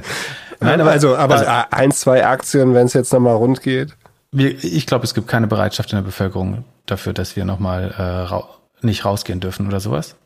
[0.61, 3.97] Nein, aber also, aber also, ein, zwei Aktien, wenn es jetzt nochmal rund geht.
[4.33, 8.49] Ich glaube, es gibt keine Bereitschaft in der Bevölkerung dafür, dass wir nochmal äh, ra
[8.81, 10.17] nicht rausgehen dürfen oder sowas.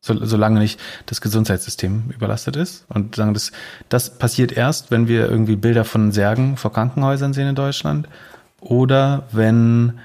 [0.00, 2.86] So, solange nicht das Gesundheitssystem überlastet ist.
[2.88, 3.52] Und sagen, das,
[3.88, 8.08] das passiert erst, wenn wir irgendwie Bilder von Särgen vor Krankenhäusern sehen in Deutschland
[8.60, 9.98] oder wenn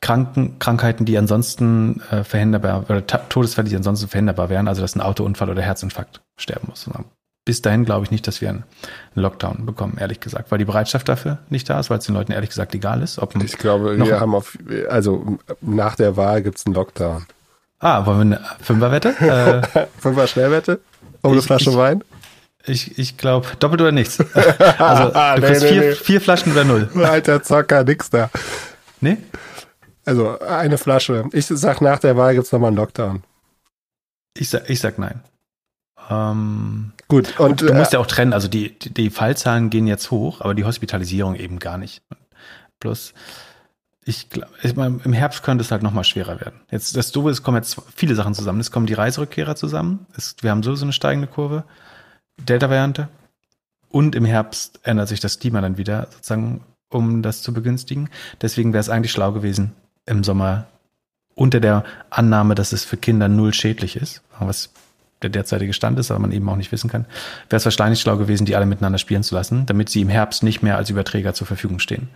[0.00, 5.00] Kranken, Krankheiten, die ansonsten äh, verhinderbar oder Todesfälle, die ansonsten verhinderbar wären, also dass ein
[5.00, 6.88] Autounfall oder Herzinfarkt sterben muss.
[7.44, 8.64] Bis dahin glaube ich nicht, dass wir einen
[9.14, 12.32] Lockdown bekommen, ehrlich gesagt, weil die Bereitschaft dafür nicht da ist, weil es den Leuten
[12.32, 13.18] ehrlich gesagt egal ist.
[13.18, 17.26] Ob ich glaube, wir haben auf, also nach der Wahl gibt es einen Lockdown.
[17.82, 19.14] Ah, wollen wir eine Fünferwette?
[19.74, 20.80] Äh, Fünfer Schnellwette?
[21.20, 22.04] Um eine Flasche ich, Wein?
[22.64, 24.18] Ich, ich glaube, doppelt oder nichts.
[24.78, 25.92] Also, du nee, kriegst nee, vier, nee.
[25.94, 26.88] vier Flaschen oder null.
[27.02, 28.30] Alter Zocker, nix da.
[29.00, 29.18] Nee?
[30.04, 31.24] Also, eine Flasche.
[31.32, 33.24] Ich sag, nach der Wahl gibt's nochmal einen Lockdown.
[34.38, 35.20] Ich sag, ich sag nein.
[36.08, 37.62] Ähm, Gut, und.
[37.62, 40.54] Du musst äh, ja auch trennen, also die, die, die Fallzahlen gehen jetzt hoch, aber
[40.54, 42.02] die Hospitalisierung eben gar nicht.
[42.78, 43.12] Plus,
[44.04, 46.60] ich glaube, im Herbst könnte es halt noch mal schwerer werden.
[46.70, 48.60] Jetzt das Doofe, es kommen jetzt viele Sachen zusammen.
[48.60, 50.06] Es kommen die Reiserückkehrer zusammen.
[50.16, 51.64] Es, wir haben sowieso eine steigende Kurve.
[52.38, 53.08] Delta-Variante.
[53.88, 58.08] Und im Herbst ändert sich das Klima dann wieder, sozusagen, um das zu begünstigen.
[58.40, 59.72] Deswegen wäre es eigentlich schlau gewesen,
[60.06, 60.66] im Sommer
[61.34, 64.70] unter der Annahme, dass es für Kinder null schädlich ist, was
[65.22, 67.04] der derzeitige Stand ist, aber man eben auch nicht wissen kann,
[67.48, 70.42] wäre es wahrscheinlich schlau gewesen, die alle miteinander spielen zu lassen, damit sie im Herbst
[70.42, 72.08] nicht mehr als Überträger zur Verfügung stehen.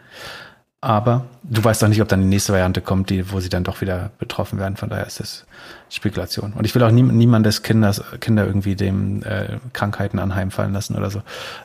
[0.87, 3.65] Aber du weißt doch nicht, ob dann die nächste Variante kommt, die, wo sie dann
[3.65, 4.77] doch wieder betroffen werden.
[4.77, 5.45] Von daher ist das
[5.91, 6.53] Spekulation.
[6.53, 11.11] Und ich will auch nie, niemandes Kinders, Kinder irgendwie dem äh, Krankheiten anheimfallen lassen oder
[11.11, 11.23] so.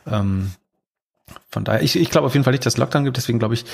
[0.08, 0.54] Ähm,
[1.52, 3.16] von daher, ich, ich glaube auf jeden Fall nicht, dass es Lockdown gibt.
[3.16, 3.66] Deswegen glaube ich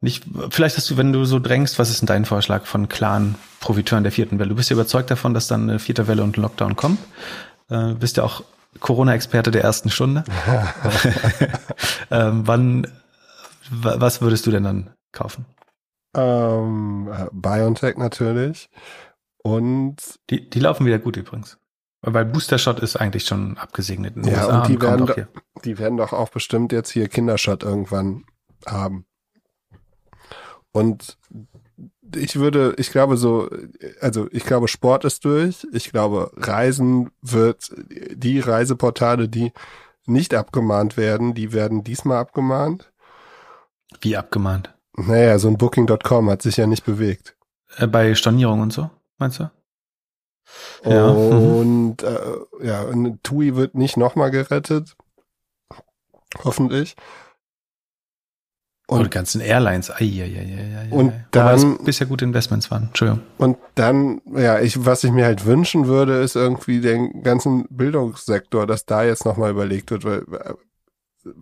[0.00, 0.24] nicht.
[0.48, 4.02] Vielleicht hast du, wenn du so drängst, was ist denn dein Vorschlag von klaren Profiteuren
[4.02, 4.48] der vierten Welle?
[4.48, 7.00] Du bist ja überzeugt davon, dass dann eine vierte Welle und ein Lockdown kommt.
[7.68, 8.44] Äh, bist ja auch
[8.80, 10.24] Corona-Experte der ersten Stunde.
[12.10, 12.86] ähm, wann
[13.70, 15.46] was würdest du denn dann kaufen?
[16.14, 18.70] Ähm, BioNTech natürlich.
[19.42, 19.96] Und
[20.30, 21.58] die, die laufen wieder gut übrigens.
[22.02, 25.06] Weil Booster Shot ist eigentlich schon abgesegnet in den ja, USA und die, und werden
[25.06, 25.16] doch,
[25.64, 28.24] die werden doch auch bestimmt jetzt hier Kindershot irgendwann
[28.64, 29.06] haben.
[30.72, 31.18] Und
[32.14, 33.50] ich würde, ich glaube so,
[34.00, 35.66] also ich glaube Sport ist durch.
[35.72, 37.72] Ich glaube Reisen wird,
[38.12, 39.52] die Reiseportale, die
[40.06, 42.92] nicht abgemahnt werden, die werden diesmal abgemahnt.
[44.00, 44.74] Wie abgemahnt?
[44.96, 47.36] Naja, so ein Booking.com hat sich ja nicht bewegt.
[47.76, 49.50] Äh, bei Stornierung und so, meinst du?
[50.84, 51.06] Ja.
[51.06, 54.96] Und äh, ja, und TUI wird nicht nochmal gerettet.
[56.44, 56.96] Hoffentlich.
[58.88, 59.90] Und oh, die ganzen Airlines.
[59.90, 62.84] Ai, ai, ai, ai, und dann Wobei bisher gute Investments waren.
[62.84, 63.22] Entschuldigung.
[63.36, 68.64] Und dann, ja, ich, was ich mir halt wünschen würde, ist irgendwie den ganzen Bildungssektor,
[68.64, 70.22] dass da jetzt nochmal überlegt wird, weil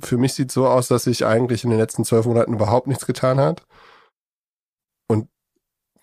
[0.01, 3.07] für mich sieht so aus, dass sich eigentlich in den letzten zwölf Monaten überhaupt nichts
[3.07, 3.63] getan hat.
[5.09, 5.29] Und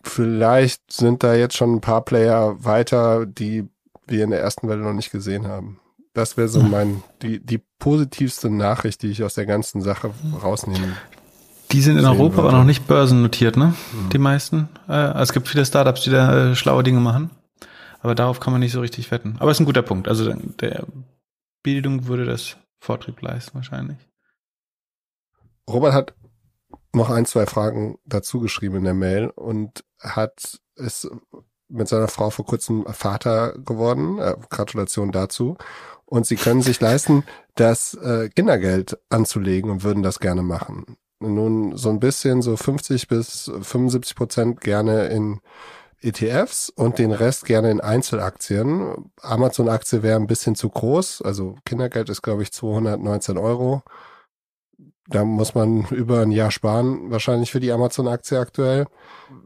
[0.03, 3.67] vielleicht sind da jetzt schon ein paar Player weiter, die
[4.07, 5.79] wir in der ersten Welle noch nicht gesehen haben.
[6.13, 10.11] Das wäre so mein, die, die positivste Nachricht, die ich aus der ganzen Sache
[10.43, 10.97] rausnehmen
[11.71, 12.49] die sind in Europa würde.
[12.49, 13.73] aber noch nicht börsennotiert, ne?
[13.93, 14.09] Mhm.
[14.09, 14.69] Die meisten.
[14.87, 17.31] Äh, es gibt viele Startups, die da äh, schlaue Dinge machen.
[18.01, 19.35] Aber darauf kann man nicht so richtig wetten.
[19.39, 20.07] Aber es ist ein guter Punkt.
[20.07, 20.85] Also der
[21.63, 23.97] Bildung würde das Vortrieb leisten wahrscheinlich.
[25.69, 26.15] Robert hat
[26.93, 31.09] noch ein, zwei Fragen dazu geschrieben in der Mail und hat ist
[31.69, 34.17] mit seiner Frau vor kurzem Vater geworden.
[34.17, 35.57] Äh, Gratulation dazu.
[36.05, 37.23] Und sie können sich leisten,
[37.55, 40.97] das äh, Kindergeld anzulegen und würden das gerne machen.
[41.19, 45.39] Nun so ein bisschen so 50 bis 75 Prozent gerne in
[46.01, 49.11] ETFs und den Rest gerne in Einzelaktien.
[49.21, 51.21] Amazon-Aktie wäre ein bisschen zu groß.
[51.21, 53.83] Also Kindergeld ist, glaube ich, 219 Euro.
[55.07, 58.87] Da muss man über ein Jahr sparen, wahrscheinlich für die Amazon-Aktie aktuell.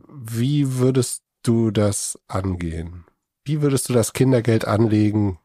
[0.07, 3.05] Wie würdest du das angehen?
[3.43, 5.39] Wie würdest du das Kindergeld anlegen,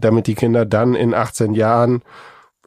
[0.00, 2.02] damit die Kinder dann in 18 Jahren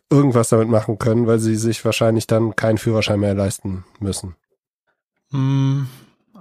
[0.09, 4.35] irgendwas damit machen können, weil sie sich wahrscheinlich dann keinen Führerschein mehr leisten müssen?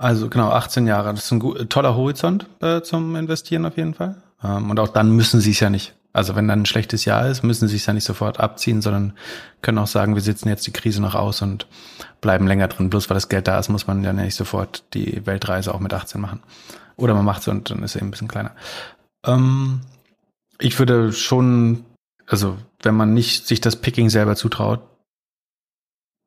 [0.01, 1.13] Also genau, 18 Jahre.
[1.13, 4.17] Das ist ein toller Horizont äh, zum Investieren auf jeden Fall.
[4.43, 5.95] Ähm, und auch dann müssen sie es ja nicht.
[6.15, 9.13] Also wenn dann ein schlechtes Jahr ist, müssen sie es ja nicht sofort abziehen, sondern
[9.61, 11.67] können auch sagen, wir sitzen jetzt die Krise noch aus und
[12.23, 12.89] bleiben länger drin.
[12.89, 15.93] Bloß weil das Geld da ist, muss man ja nicht sofort die Weltreise auch mit
[15.93, 16.41] 18 machen.
[16.97, 18.53] Oder man macht es und dann ist er eben ein bisschen kleiner.
[19.27, 19.83] Ähm,
[20.59, 21.85] ich würde schon,
[22.27, 24.81] also wenn man nicht sich das Picking selber zutraut,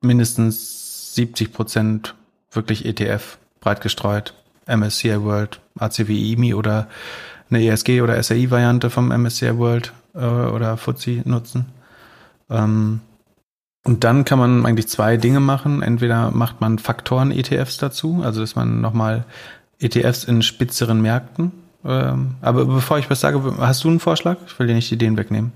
[0.01, 2.13] mindestens 70 Prozent
[2.51, 4.33] wirklich ETF breit gestreut,
[4.67, 6.87] MSCI World, ACWI IMI oder
[7.49, 11.67] eine ESG oder SAI-Variante vom MSCI World äh, oder FTSE nutzen.
[12.49, 13.01] Ähm,
[13.85, 15.81] und dann kann man eigentlich zwei Dinge machen.
[15.81, 19.25] Entweder macht man Faktoren-ETFs dazu, also dass man nochmal
[19.79, 21.51] ETFs in spitzeren Märkten.
[21.85, 24.37] Ähm, aber bevor ich was sage, hast du einen Vorschlag?
[24.47, 25.51] Ich will dir nicht die Ideen wegnehmen.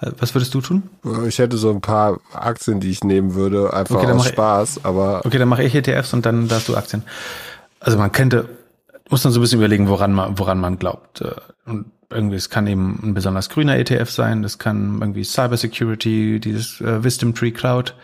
[0.00, 0.82] Was würdest du tun?
[1.28, 4.32] Ich hätte so ein paar Aktien, die ich nehmen würde, einfach Okay, aus mach ich-
[4.32, 7.02] Spaß, aber Okay, dann mache ich ETFs und dann darfst du Aktien.
[7.80, 8.48] Also man könnte,
[9.08, 11.20] muss dann so ein bisschen überlegen, woran man, woran man glaubt.
[11.20, 11.32] Äh,
[11.66, 16.80] Und irgendwie, es kann eben ein besonders grüner ETF sein, das kann irgendwie Cybersecurity, dieses
[16.80, 17.94] äh, Wisdom Tree Cloud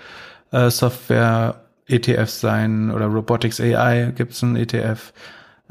[0.53, 5.13] äh, Software ETFs sein oder Robotics AI gibt's einen ETF,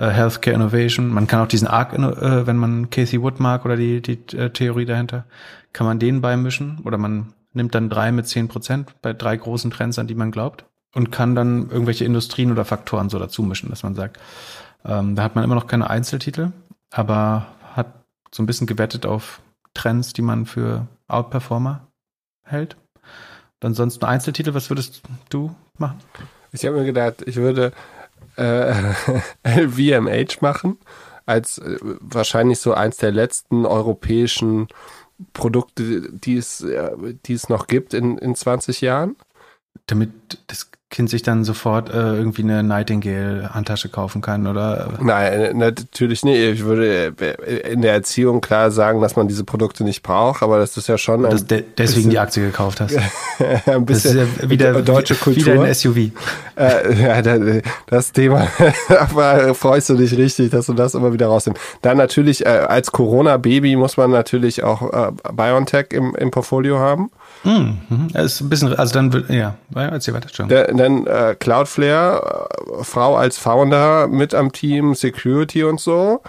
[0.08, 1.10] Healthcare Innovation.
[1.10, 4.50] Man kann auch diesen ARC, äh, wenn man Casey Wood mag oder die, die äh,
[4.50, 5.26] Theorie dahinter,
[5.74, 9.72] kann man den beimischen oder man nimmt dann drei mit zehn Prozent bei drei großen
[9.72, 13.70] Trends, an die man glaubt und kann dann irgendwelche Industrien oder Faktoren so dazu mischen,
[13.70, 14.20] dass man sagt,
[14.86, 16.52] ähm, da hat man immer noch keine Einzeltitel,
[16.92, 17.94] aber hat
[18.32, 19.42] so ein bisschen gewettet auf
[19.74, 21.88] Trends, die man für Outperformer
[22.44, 22.76] hält.
[23.62, 26.00] Und ansonsten Einzeltitel, was würdest du machen?
[26.52, 27.74] ich habe mir gedacht, ich würde
[28.40, 28.94] äh,
[29.44, 30.78] LVMH machen,
[31.26, 34.68] als äh, wahrscheinlich so eins der letzten europäischen
[35.34, 36.92] Produkte, die es, äh,
[37.26, 39.16] die es noch gibt in, in 20 Jahren.
[39.88, 40.12] Damit
[40.48, 46.24] das Kind sich dann sofort äh, irgendwie eine Nightingale-Handtasche kaufen kann oder Nein, äh, natürlich
[46.24, 46.38] nicht.
[46.40, 50.58] Ich würde äh, in der Erziehung klar sagen, dass man diese Produkte nicht braucht, aber
[50.58, 52.98] das ist ja schon ein, de deswegen die Aktie gekauft hast.
[53.68, 55.54] ein Das ist bisschen ja wieder deutsche Kultur.
[55.54, 55.98] Wieder ein SUV.
[56.56, 58.48] Äh, ja, da- das Thema,
[58.90, 61.62] aber freust du dich richtig, dass du das immer wieder rausnimmst.
[61.84, 67.12] Dann natürlich, äh, als Corona-Baby muss man natürlich auch äh, BioNTech im, im Portfolio haben.
[67.44, 68.08] Hm, mhm.
[68.16, 70.50] Ist ein bisschen, also dann wird, ja, erzähl weiter schon.
[70.50, 76.22] Da- Dann äh, Cloudflare, äh, Frau als Founder mit am Team, Security und so.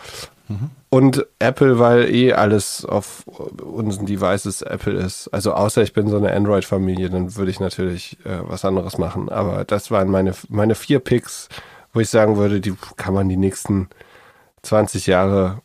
[0.88, 3.22] Und Apple, weil eh alles auf
[3.62, 5.28] unseren Devices Apple ist.
[5.28, 9.28] Also außer ich bin so eine Android-Familie, dann würde ich natürlich äh, was anderes machen.
[9.28, 11.48] Aber das waren meine, meine vier Picks,
[11.92, 13.88] wo ich sagen würde, die kann man die nächsten
[14.62, 15.60] 20 Jahre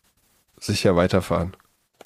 [0.60, 1.54] sicher weiterfahren.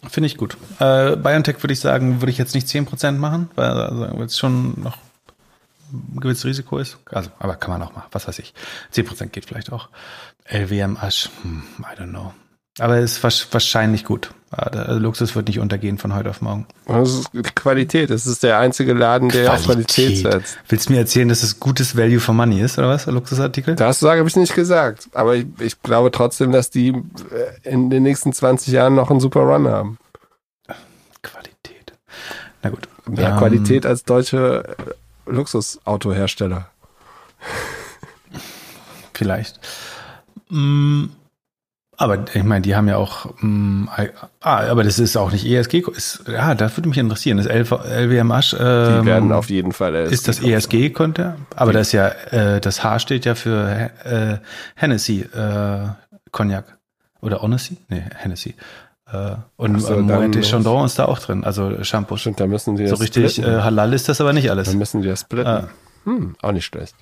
[0.08, 0.56] Finde ich gut.
[0.80, 4.82] Äh, BioNTech würde ich sagen, würde ich jetzt nicht 10% machen, weil also, es schon
[4.82, 4.98] noch
[5.92, 6.98] ein gewisses Risiko ist.
[7.12, 8.54] Also, aber kann man auch machen, was weiß ich.
[8.94, 9.90] 10% geht vielleicht auch.
[10.46, 12.34] LWM Asch, hm, I don't know.
[12.80, 14.32] Aber es ist wahrscheinlich gut.
[14.56, 16.66] Äh, Der Luxus wird nicht untergehen von heute auf morgen.
[16.88, 18.10] Das ist Qualität.
[18.10, 20.58] Das ist der einzige Laden, der auf Qualität setzt.
[20.68, 23.06] Willst du mir erzählen, dass es gutes Value for Money ist, oder was?
[23.06, 23.76] Luxusartikel?
[23.76, 25.10] Das sage ich nicht gesagt.
[25.14, 29.20] Aber ich, ich glaube trotzdem, dass die äh, in den nächsten 20 Jahren noch einen
[29.20, 29.98] super Run haben.
[31.22, 31.94] Qualität.
[32.64, 32.88] Na gut.
[33.08, 34.76] Mehr Ähm, Qualität als deutsche
[35.28, 36.70] äh, Luxusautohersteller.
[39.14, 39.60] Vielleicht.
[40.50, 41.06] Mm,
[42.00, 43.88] aber ich meine, die haben ja auch, mm,
[44.42, 45.84] ah, aber das ist auch nicht ESG.
[45.96, 47.38] Ist, ja, da würde mich interessieren.
[47.38, 49.94] Das LV, LWM Asch, Die ähm, werden auf jeden Fall.
[49.96, 51.36] äh, ist das ESG Konter?
[51.56, 54.38] Aber das ist ja, äh, das H steht ja für äh,
[54.76, 55.88] Hennessy äh,
[56.32, 56.78] Cognac
[57.22, 57.78] oder Honesty?
[57.90, 58.56] Nee, Hennessy.
[59.12, 62.16] Äh, und so, äh, ist- Chandon ist da auch drin, also Shampoo.
[62.18, 63.54] Stimmt, da müssen die So das richtig splitten.
[63.56, 64.68] äh, halal ist das aber nicht alles.
[64.70, 65.48] Dann müssen die das splitten.
[65.52, 65.68] Ah.
[66.06, 66.96] Hm, auch nicht schlecht.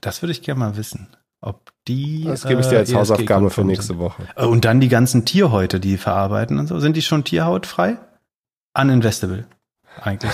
[0.00, 1.08] Das würde ich gerne mal wissen.
[1.42, 2.24] Ob die.
[2.24, 3.98] Das gebe ich dir als äh, Hausaufgabe für nächste.
[3.98, 4.22] Woche.
[4.36, 6.78] Äh, Und dann die ganzen Tierhäute, die verarbeiten und so.
[6.80, 7.96] Sind die schon tierhautfrei?
[8.78, 9.46] Uninvestable,
[10.00, 10.32] eigentlich.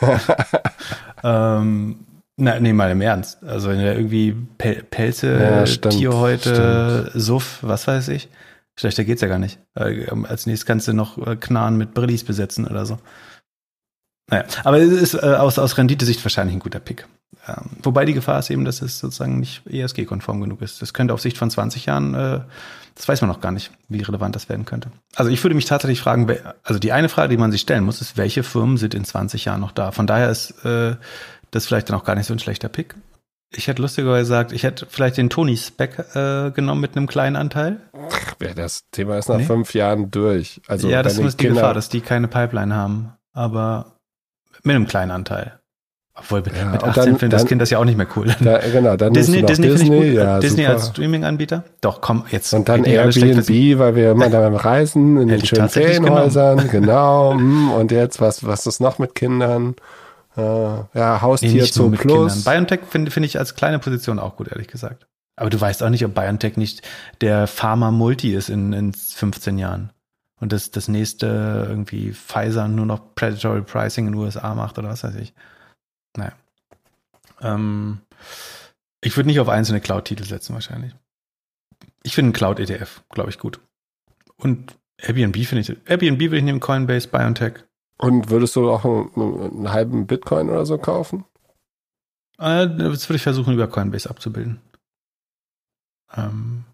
[1.24, 3.42] ähm, na, nee, mal im Ernst.
[3.44, 8.28] Also wenn du irgendwie Pel Pelze, Ja, stimmt, Tierhäute, Suff, was weiß ich.
[8.78, 9.58] Schlechter geht's ja gar nicht.
[9.74, 12.98] Äh, als nächstes kannst du noch äh, Knarren mit Brillis besetzen oder so.
[14.30, 17.06] Naja, aber es ist äh, aus, aus Renditesicht wahrscheinlich ein guter Pick.
[17.48, 20.80] Ähm, wobei die Gefahr ist eben, dass es sozusagen nicht ESG-konform genug ist.
[20.80, 22.40] Das könnte auf Sicht von 20 Jahren, äh,
[22.94, 24.90] das weiß man noch gar nicht, wie relevant das werden könnte.
[25.16, 27.84] Also ich würde mich tatsächlich fragen, wer- also die eine Frage, die man sich stellen
[27.84, 29.90] muss, ist, welche Firmen sind in 20 Jahren noch da?
[29.90, 30.94] Von daher ist äh,
[31.50, 32.94] das vielleicht dann auch gar nicht so ein schlechter Pick.
[33.54, 37.36] Ich hätte lustigerweise gesagt, ich hätte vielleicht den Tony Speck äh, genommen mit einem kleinen
[37.36, 37.80] Anteil.
[38.40, 39.44] Ja, das Thema ist nach Nee.
[39.44, 40.60] fünf Jahren durch.
[40.68, 43.96] Also ja, das ist die Gefahr, dass die keine Pipeline haben, aber
[44.62, 45.58] mit einem kleinen Anteil.
[46.14, 48.06] Obwohl, Ja, mit und 18 dann- findet das dann- Kind das ja auch nicht mehr
[48.16, 48.26] cool.
[48.40, 50.14] Da, genau, dann Disney, Disney, Disney, gut.
[50.18, 51.64] ja, Disney als Streaming-Anbieter.
[51.80, 52.52] Doch, komm, jetzt.
[52.52, 53.48] Und dann Airbnb,
[53.78, 57.32] weil wir immer da reisen, in den schönen tatsächlich Ferienhäusern, genau.
[57.34, 59.74] mm, Und jetzt, was, was ist noch mit Kindern?
[60.36, 62.32] Äh, ja, Nee, Haustier nicht nur zu mit Plus.
[62.44, 62.54] Kindern.
[62.54, 65.06] BioNTech finde finde ich als kleine Position auch gut, ehrlich gesagt.
[65.36, 66.82] Aber du weißt auch nicht, ob BioNTech nicht
[67.22, 69.90] der Pharma-Multi ist in, in 15 Jahren.
[70.40, 74.88] Und das, das nächste irgendwie Pfizer nur noch Predatory Pricing in den USA macht oder
[74.90, 75.32] was weiß ich.
[76.16, 76.32] Naja.
[77.40, 78.00] Ähm,
[79.00, 80.94] ich würde nicht auf einzelne Cloud-Titel setzen wahrscheinlich.
[82.02, 83.60] Ich finde einen Cloud-ETF, glaube ich, gut.
[84.36, 87.54] Und Airbnb finde ich, Airbnb würde ich nehmen, Coinbase, BioNTech.
[87.98, 91.24] Und würdest du auch einen, einen halben Bitcoin oder so kaufen?
[92.38, 94.60] Äh, das würde ich versuchen, über Coinbase abzubilden.
[96.16, 96.64] Ähm,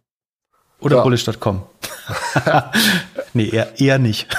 [0.81, 1.03] oder Ja.
[1.03, 1.67] bullish.com.
[3.35, 4.35] nee, eher, eher nicht.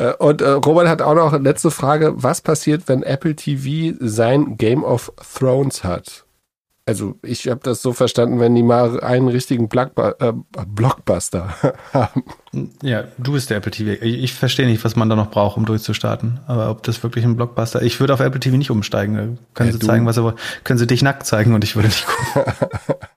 [0.00, 2.12] Äh, Und äh, Robert hat auch noch eine letzte Frage.
[2.16, 6.24] Was passiert, wenn Apple TV sein Game of Thrones hat?
[6.86, 10.32] Also ich habe das so verstanden, wenn die mal einen richtigen Blockbu äh,
[10.66, 11.54] Blockbuster
[11.92, 12.24] haben.
[12.82, 14.02] Ja, du bist der Apple TV.
[14.02, 16.40] Ich, verstehe nicht, was man da noch braucht, um durchzustarten.
[16.48, 19.38] Aber ob das wirklich ein Blockbuster Ich würde auf Apple TV nicht umsteigen.
[19.54, 20.38] Können Ja, sie du- zeigen, was sie wollen.
[20.64, 22.52] Können sie dich nackt zeigen und ich würde nicht gucken.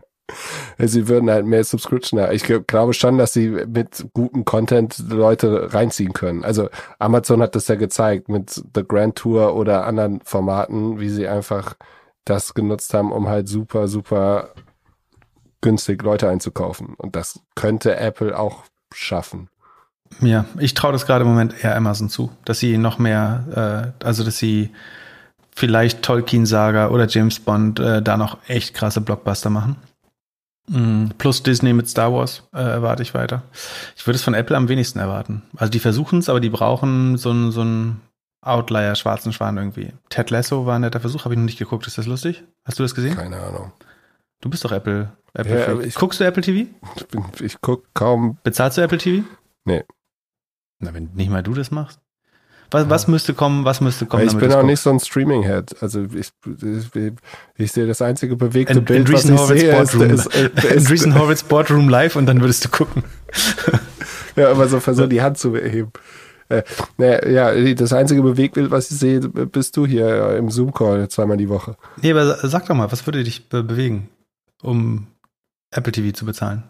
[0.88, 2.34] Sie würden halt mehr Subscription haben.
[2.34, 6.44] Ich glaub- glaube schon, dass sie mit gutem Content Leute reinziehen können.
[6.44, 6.70] Also
[7.00, 11.76] Amazon hat das ja gezeigt mit The Grand Tour oder anderen Formaten, wie sie einfach
[12.26, 14.50] das genutzt haben, um halt super, super
[15.62, 16.94] günstig Leute einzukaufen.
[16.98, 18.64] Und das könnte Apple auch
[18.94, 19.50] schaffen.
[20.22, 24.06] Ja, ich traue das gerade im Moment eher Amazon zu, dass sie noch mehr, äh,
[24.06, 24.70] also dass sie
[25.56, 29.76] vielleicht Tolkien-Saga oder James Bond äh, da noch echt krasse Blockbuster machen.
[30.68, 33.44] Mm, Plus Disney mit Star Wars äh, erwarte ich weiter.
[33.98, 35.44] Ich würde es von Apple am wenigsten erwarten.
[35.58, 38.02] Also die versuchen es, aber die brauchen so einen so einen
[38.42, 39.92] Outlier, schwarzen Schwan irgendwie.
[40.10, 41.88] Ted Lasso war ein netter Versuch, habe ich noch nicht geguckt.
[41.88, 42.44] Ist das lustig?
[42.66, 43.16] Hast du das gesehen?
[43.16, 43.72] Keine Ahnung.
[44.42, 45.12] Du bist doch Apple.
[45.34, 46.70] Apple Ja, ich- Guckst du Apple TV?
[46.98, 48.38] Ich, bin- ich gucke kaum.
[48.44, 49.26] Bezahlst du Apple TV?
[49.66, 49.84] Nee.
[50.80, 52.00] Na, wenn nicht mal du das machst.
[52.74, 55.76] Was, was müsste kommen, was müsste kommen, ich bin auch nicht so ein Streaming-Head.
[55.82, 57.14] Also ich, ich,
[57.58, 60.10] ich sehe das einzige bewegte In, Bild, in was ich sehe, ist, Boardroom.
[60.12, 63.04] ist, ist, ist, Andreessen Horowitz Boardroom live und dann würdest du gucken.
[64.36, 65.92] Ja, immer so versuchen, die Hand zu heben.
[66.50, 66.64] Äh,
[67.32, 71.78] ja, das einzige Bewegtbild, was ich sehe, bist du hier im Zoom-Call zweimal die Woche.
[72.02, 74.10] Nee, aber sa- sag doch mal, was würde dich be bewegen,
[74.64, 75.06] um
[75.70, 76.64] Apple TV zu bezahlen?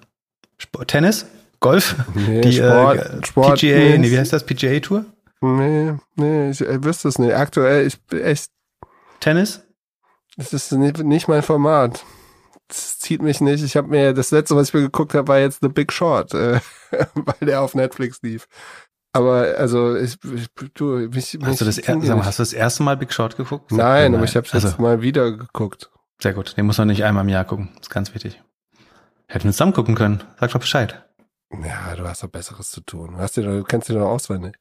[0.57, 1.25] Sport, Tennis?
[1.61, 1.95] Golf?
[2.15, 3.59] Nee, Die Sport, äh, Sport.
[3.61, 4.45] PGA, nee, wie heißt das?
[4.45, 5.05] PGA Tour?
[5.43, 7.35] Nee, nee, ich äh, wüsste es nicht.
[7.35, 8.49] Aktuell, ich bin echt,
[9.19, 9.61] Tennis?
[10.37, 12.05] das ist nicht, mein Format.
[12.69, 13.61] Das zieht mich nicht.
[13.61, 16.33] Ich habe mir, das letzte, was ich mir geguckt habe, war jetzt The Big Short,
[16.33, 16.61] äh,
[17.13, 18.47] weil der auf Netflix lief.
[19.11, 22.53] Aber, also, ich, ich du, mich, Hast du, das er, sag mal, hast du das
[22.53, 23.69] erste Mal Big Short geguckt?
[23.69, 25.91] Sag Nein, aber ich habe also, jetzt mal wieder geguckt.
[26.21, 27.69] Sehr gut, den muss man nicht einmal im Jahr gucken.
[27.75, 28.41] Das ist ganz wichtig.
[29.27, 30.23] Hätten wir zusammen gucken können.
[30.39, 31.03] Sag doch Bescheid.
[31.51, 33.11] Ja, du hast doch Besseres zu tun.
[33.11, 34.55] Du, hast dir, doch- du kennst dich doch auswendig.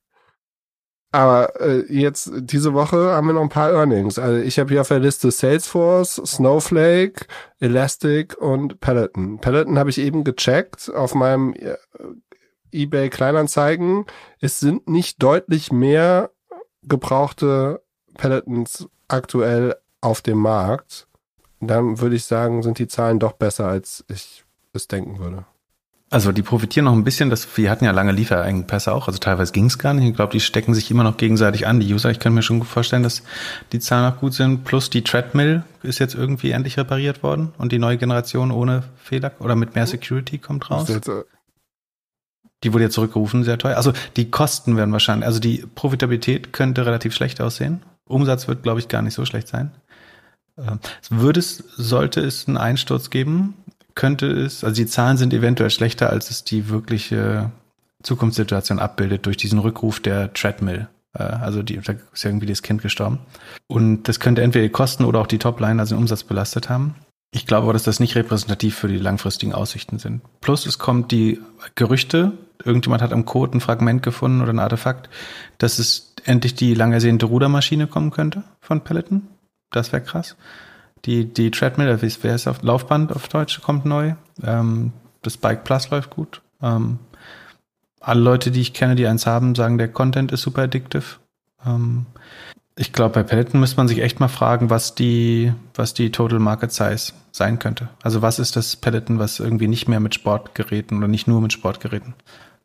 [1.13, 4.19] Aber äh, jetzt, diese Woche haben wir noch ein paar Earnings.
[4.19, 7.27] Also ich habe hier auf der Liste Salesforce, Snowflake,
[7.61, 9.39] Elastic und Peloton.
[9.39, 11.77] Peloton habe ich eben gecheckt auf meinem äh,
[12.73, 14.07] eBay Kleinanzeigen.
[14.41, 16.31] Es sind nicht deutlich mehr
[16.83, 17.83] gebrauchte
[18.17, 21.07] Pelotons aktuell auf dem Markt.
[21.61, 25.45] Dann würde ich sagen, sind die Zahlen doch besser, als ich es denken würde.
[26.13, 29.51] Also die profitieren noch ein bisschen, dass wir hatten ja lange Lieferengpässe auch, also teilweise
[29.51, 30.07] ging es gar nicht.
[30.07, 32.11] Ich glaube, die stecken sich immer noch gegenseitig an, die User.
[32.11, 33.23] Ich kann mir schon vorstellen, dass
[33.73, 34.65] die Zahlen auch gut sind.
[34.65, 39.33] Plus die Treadmill ist jetzt irgendwie endlich repariert worden und die neue Generation ohne Fehler
[39.39, 40.89] oder mit mehr Security kommt raus.
[40.91, 41.23] Jetzt, äh,
[42.63, 43.79] Die wurde ja zurückgerufen, sehr teuer.
[43.79, 47.83] Also die Kosten werden wahrscheinlich, also die Profitabilität könnte relativ schlecht aussehen.
[48.07, 49.71] Umsatz wird, glaube ich, gar nicht so schlecht sein.
[50.59, 53.55] Ähm, Würde es, sollte es einen Einsturz geben,
[53.95, 57.51] könnte es, also die Zahlen sind eventuell schlechter, als es die wirkliche
[58.03, 60.89] Zukunftssituation abbildet durch diesen Rückruf der Treadmill.
[61.15, 63.21] Äh, Also die, da ist ja irgendwie das Kind gestorben.
[63.67, 66.95] Und das könnte entweder die Kosten oder auch die Topline, also den Umsatz belastet haben.
[67.35, 70.21] Ich glaube aber, dass das nicht repräsentativ für die langfristigen Aussichten sind.
[70.41, 71.41] Plus es kommt die
[71.75, 72.33] Gerüchte,
[72.63, 75.09] irgendjemand hat am Code ein Fragment gefunden oder ein Artefakt,
[75.57, 79.29] dass es endlich die lang ersehnte Rudermaschine kommen könnte von Peloton.
[79.71, 80.37] Das wäre krass.
[81.05, 84.15] Die, die Treadmill, wie wer ist auf Laufband auf Deutsch, kommt neu.
[84.43, 84.93] Ähm,
[85.23, 86.43] das Bike Plus läuft gut.
[86.63, 86.99] Ähm,
[88.01, 91.19] alle Leute, die ich kenne, die eins haben, sagen, der Content ist super addictive.
[91.65, 92.07] Ähm,
[92.77, 96.39] ich glaube, bei Peloton müsste man sich echt mal fragen, was die, was die Total
[96.39, 97.89] Market Size sein könnte.
[98.03, 101.53] Also was ist das Peloton, was irgendwie nicht mehr mit Sportgeräten oder nicht nur mit
[101.53, 102.15] Sportgeräten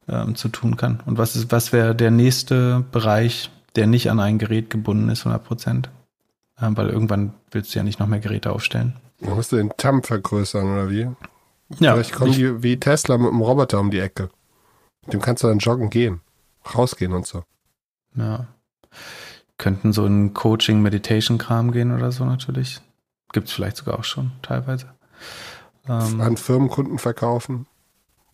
[0.07, 1.01] ähm, zu tun kann?
[1.05, 5.21] Und was ist, was wäre der nächste Bereich, der nicht an ein Gerät gebunden ist,
[5.21, 5.89] 100 Prozent?
[6.59, 8.95] Äh, weil irgendwann willst du ja nicht noch mehr Geräte aufstellen.
[9.19, 11.09] Du musst den TAM vergrößern, oder wie?
[11.79, 14.29] Ja, Vielleicht kommen die wie Tesla mit einem Roboter um die Ecke.
[15.05, 16.21] Mit dem kannst du dann joggen gehen.
[16.75, 17.43] Rausgehen und so.
[18.15, 18.47] ja.
[19.59, 22.79] Könnten so in Coaching-Meditation-Kram gehen oder so natürlich.
[23.33, 24.93] Gibt's vielleicht sogar auch schon teilweise.
[25.89, 27.65] Ähm, An Firmenkunden verkaufen.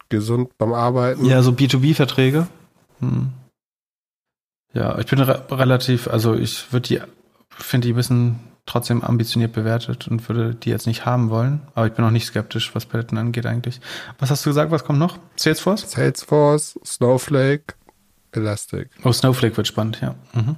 [0.10, 1.24] Gesund beim Arbeiten.
[1.26, 2.48] Ja, so B2B-Verträge.
[3.00, 3.32] Hm.
[4.74, 7.02] Ja, ich bin re relativ, also ich würde die,
[7.58, 11.62] finde die ein bisschen trotzdem ambitioniert bewertet und würde die jetzt nicht haben wollen.
[11.76, 13.82] Aber ich bin auch nicht skeptisch, was Paletten angeht eigentlich.
[14.20, 15.20] Was hast du gesagt, was kommt noch?
[15.36, 15.91] Salesforce?
[15.91, 17.76] Salesforce, Snowflake,
[18.32, 18.89] Elastic.
[19.04, 20.16] Oh, Snowflake wird spannend, ja.
[20.34, 20.56] Mhm.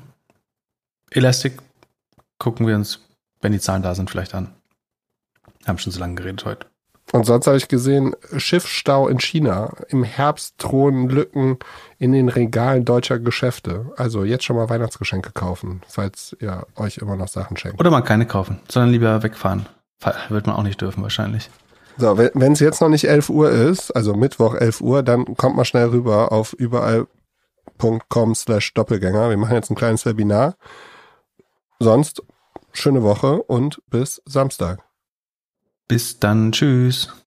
[1.10, 1.60] Elastic
[2.38, 3.00] gucken wir uns,
[3.42, 4.54] wenn die Zahlen da sind, vielleicht an.
[5.66, 6.68] Haben schon so lange geredet heute.
[7.12, 9.74] Und sonst habe ich gesehen, Schiffsstau in China.
[9.90, 11.60] Im Herbst drohen Lücken
[11.98, 13.92] in den Regalen deutscher Geschäfte.
[13.96, 17.80] Also jetzt schon mal Weihnachtsgeschenke kaufen, falls ihr euch immer noch Sachen schenkt.
[17.80, 19.68] Oder mal keine kaufen, sondern lieber wegfahren.
[20.00, 21.50] Fa- Wird man auch nicht dürfen wahrscheinlich.
[21.98, 25.56] So, wenn es jetzt noch nicht 11 Uhr ist, also Mittwoch 11 Uhr, dann kommt
[25.56, 29.30] mal schnell rüber auf überall.com slash Doppelgänger.
[29.30, 30.56] Wir machen jetzt ein kleines Webinar.
[31.80, 32.22] Sonst
[32.74, 34.80] schöne Woche und bis Samstag.
[35.88, 37.16] Bis dann, tschüss.